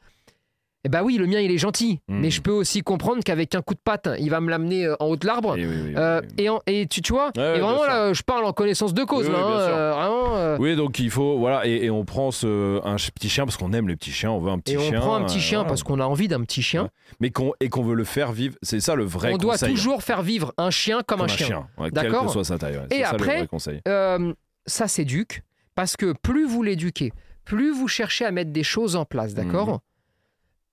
[0.84, 2.00] eh bah oui, le mien, il est gentil.
[2.08, 2.20] Mhm.
[2.20, 4.94] Mais je peux aussi comprendre qu'avec un coup de patte, il va me l'amener euh,
[5.00, 5.56] en haut de l'arbre.
[5.58, 6.44] Et oui, oui, oui, Euh, oui.
[6.44, 9.02] et, en- et tu, tu vois, Ouais, et vraiment là, je parle en connaissance de
[9.04, 9.28] cause.
[9.28, 11.38] Là, hein, euh, vraiment, euh, Oui, donc il faut.
[11.38, 14.30] Voilà, et, et on prend ce, un petit chien parce qu'on aime les petits chiens,
[14.30, 15.00] on veut un petit et on chien.
[15.00, 15.68] prend un petit euh, chien voilà.
[15.68, 16.84] parce qu'on a envie d'un petit chien.
[16.84, 16.88] Ouais.
[17.20, 18.54] Mais qu'on, et qu'on veut le faire vivre.
[18.62, 19.74] C'est ça le vrai on doit conseil.
[19.74, 21.66] toujours faire vivre un chien comme, Comme un chien.
[21.76, 22.78] Ouais, quelle D'accord que soit sa taille.
[22.90, 23.48] Et ça après.
[23.88, 24.32] Euh,
[24.66, 25.42] ça s'éduque
[25.74, 27.12] parce que plus vous l'éduquez,
[27.44, 29.68] plus vous cherchez à mettre des choses en place, d'accord?
[29.68, 29.78] Mhm.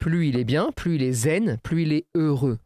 [0.06, 2.60] Plus il est bien, plus il est zen, plus il est heureux.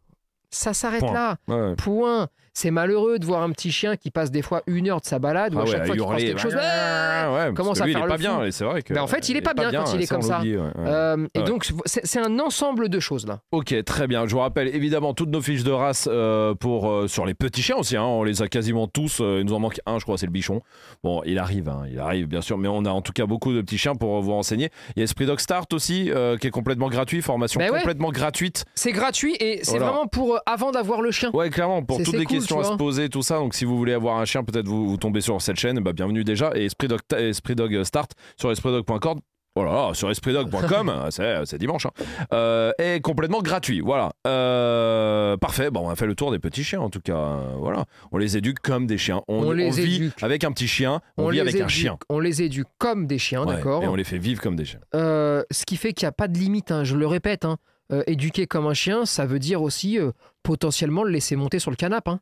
[0.50, 1.38] Ça s'arrête là.
[1.48, 1.74] Ouais.
[1.74, 2.28] Point.
[2.52, 5.18] C'est malheureux de voir un petit chien qui passe des fois une heure de sa
[5.18, 6.24] balade ou Ah à ouais, chaque à fois qu'il hurler.
[6.26, 6.54] quelque chose.
[6.54, 8.40] Ouais, ouais, Commence à lui, faire il est le pas fou.
[8.40, 8.92] bien, c'est vrai que.
[8.92, 10.40] Ben, en fait, il est pas bien quand il est ça, comme ça.
[10.42, 13.40] Euh, et donc, c'est un ensemble de choses là.
[13.52, 14.26] Ok, très bien.
[14.26, 17.62] Je vous rappelle évidemment toutes nos fiches de race euh, pour euh, sur les petits
[17.62, 17.96] chiens aussi.
[17.96, 18.02] hein.
[18.04, 19.20] On les a quasiment tous.
[19.20, 20.60] il nous en manque un, je crois, c'est le bichon.
[21.04, 23.52] Bon, il arrive, hein, il arrive bien sûr, mais on a en tout cas beaucoup
[23.52, 24.70] de petits chiens pour vous renseigner.
[24.96, 28.64] Il y a Esprit Dog Start aussi, qui est complètement gratuit, formation Ben complètement gratuite.
[28.74, 29.86] C'est gratuit et c'est Voilà.
[29.86, 31.30] vraiment pour avant d'avoir le chien.
[31.32, 33.38] Ouais, clairement, pour toutes les cool, questions à se poser, tout ça.
[33.38, 35.92] Donc, si vous voulez avoir un chien, peut-être vous, vous tombez sur cette chaîne, bah,
[35.92, 36.50] bienvenue déjà.
[36.54, 39.20] Et Esprit Dog, Esprit Dog Start sur espritdog.com.
[39.56, 41.90] Voilà, sur espritdog.com, c'est c'est dimanche, hein,
[42.32, 43.80] euh, est complètement gratuit.
[43.80, 44.12] Voilà.
[44.28, 45.70] Euh, parfait.
[45.72, 47.16] Bon, on a fait le tour des petits chiens, en tout cas.
[47.16, 47.84] Euh, Voilà.
[48.12, 49.22] On les éduque comme des chiens.
[49.26, 50.22] On, On les vit éduque.
[50.22, 51.98] avec un petit chien, on, vit les avec un chien.
[52.08, 54.64] On les éduque comme des chiens, Ouais, d'accord Et on les fait vivre comme des
[54.64, 54.80] chiens.
[54.94, 57.44] Euh, ce qui fait qu'il n'y a pas de limite, hein, je le répète.
[57.44, 57.56] hein.
[57.92, 60.12] Euh, éduquer comme un chien, ça veut dire aussi euh,
[60.44, 62.12] potentiellement le laisser monter sur le canapé.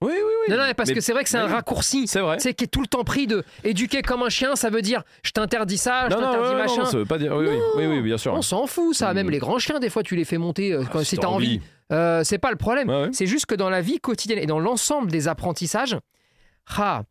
[0.00, 0.06] Hein.
[0.06, 0.54] Oui, oui, oui.
[0.54, 1.52] Non, non, parce Mais- que c'est vrai que c'est un oui.
[1.52, 2.06] raccourci.
[2.06, 2.36] C'est vrai.
[2.38, 5.02] C'est qui est tout le temps pris de éduquer comme un chien, ça veut dire
[5.22, 6.82] je t'interdis ça, je t'interdis ouais, machin.
[6.82, 7.34] non, ça veut pas dire.
[7.36, 8.32] Oui, oui, oui, oui, bien sûr.
[8.34, 9.12] On s'en fout, ça.
[9.14, 9.30] Même Mm.
[9.30, 11.28] les grands chiens, des fois, tu les fais monter euh, quand, Ah, si si t'as
[11.28, 11.60] envie.
[11.92, 12.88] Euh, c'est pas le problème.
[12.88, 13.08] Ouais.
[13.12, 15.96] C'est juste que dans la vie quotidienne et dans l'ensemble des apprentissages,
[16.76, 17.02] ah,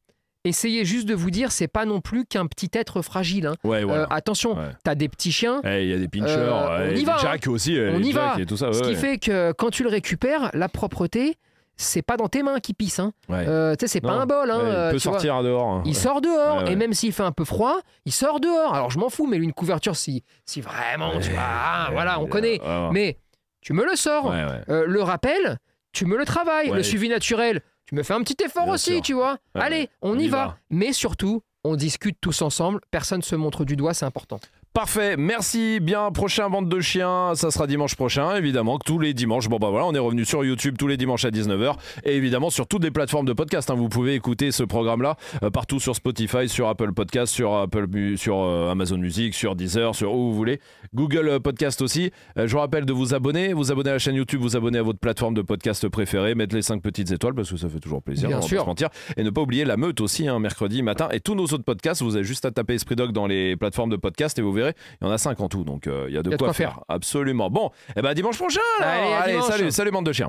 [0.44, 3.48] essayez juste de vous dire, c'est pas non plus qu'un petit être fragile.
[3.48, 3.56] hein.
[3.64, 4.04] Ouais, voilà.
[4.04, 4.70] Euh, attention, Ouais.
[4.84, 5.62] t'as des petits chiens.
[5.64, 8.12] Eh, Il y a des pinchers, Euh, on y des va, Jack aussi, On y
[8.12, 8.32] va.
[8.32, 8.72] Jack et tout ça.
[8.74, 11.36] Ce qui fait que quand tu le récupères, la propreté,
[11.78, 13.00] c'est pas dans tes mains qui pisse.
[13.00, 13.12] Hein.
[13.30, 13.46] Ouais.
[13.48, 14.50] Euh, tu sais, c'est pas un bol.
[14.50, 15.14] Hein, Ouais, euh, il peut vois.
[15.14, 15.68] sortir dehors.
[15.68, 15.84] hein.
[15.86, 18.74] Il sort dehors, Ouais, et même s'il fait un peu froid, il sort dehors.
[18.74, 22.20] Alors je m'en fous, mais une couverture, si, si vraiment, tu vois, ah, Ouais, voilà,
[22.20, 22.62] on connaît.
[22.92, 23.18] Mais
[23.62, 24.32] tu me le sors.
[24.32, 25.58] Euh, le rappel,
[25.92, 26.70] tu me le travailles.
[26.72, 29.02] Le suivi naturel, tu me fais un petit effort Bien aussi, sûr.
[29.02, 29.38] tu vois.
[29.54, 30.38] Allez, on, On y y va.
[30.46, 30.58] va.
[30.70, 32.80] Mais surtout, on discute tous ensemble.
[32.92, 34.40] Personne se montre du doigt, c'est important.
[34.76, 36.12] Parfait, merci bien.
[36.12, 39.48] Prochain bande de chiens, ça sera dimanche prochain, évidemment, que tous les dimanches.
[39.48, 42.50] Bon, bah voilà, on est revenu sur YouTube tous les dimanches à 19h et évidemment
[42.50, 43.70] sur toutes les plateformes de podcast.
[43.72, 43.76] hein.
[43.76, 48.38] Vous pouvez écouter ce programme-là euh, partout sur Spotify, sur Apple Podcast, sur, Apple, sur
[48.44, 50.60] euh, Amazon Music, sur Deezer, sur où vous voulez.
[50.94, 52.12] Google euh, Podcast aussi.
[52.38, 54.80] Euh, je vous rappelle de vous abonner, vous abonner à la chaîne YouTube, vous abonner
[54.80, 57.80] à votre plateforme de podcast préférée, mettre les 5 petites étoiles parce que ça fait
[57.80, 58.58] toujours plaisir, Bien on va sûr.
[58.58, 58.90] pas se mentir.
[59.16, 61.08] Et ne pas oublier la meute aussi, hein, mercredi matin.
[61.14, 63.90] Et tous nos autres podcasts, vous avez juste à taper Esprit Dog dans les plateformes
[63.90, 64.65] de podcast et vous verrez,
[65.02, 65.64] il y en a 5 en tout.
[65.64, 66.74] Donc euh, il y a de Il y a de quoi, faire.
[66.74, 66.84] faire.
[66.88, 67.50] Absolument.
[67.50, 68.60] Bon, et ben dimanche prochain.
[68.80, 69.14] alors.
[69.16, 69.48] Allez, dimanche.
[69.48, 70.24] salut, salut bande de chiens.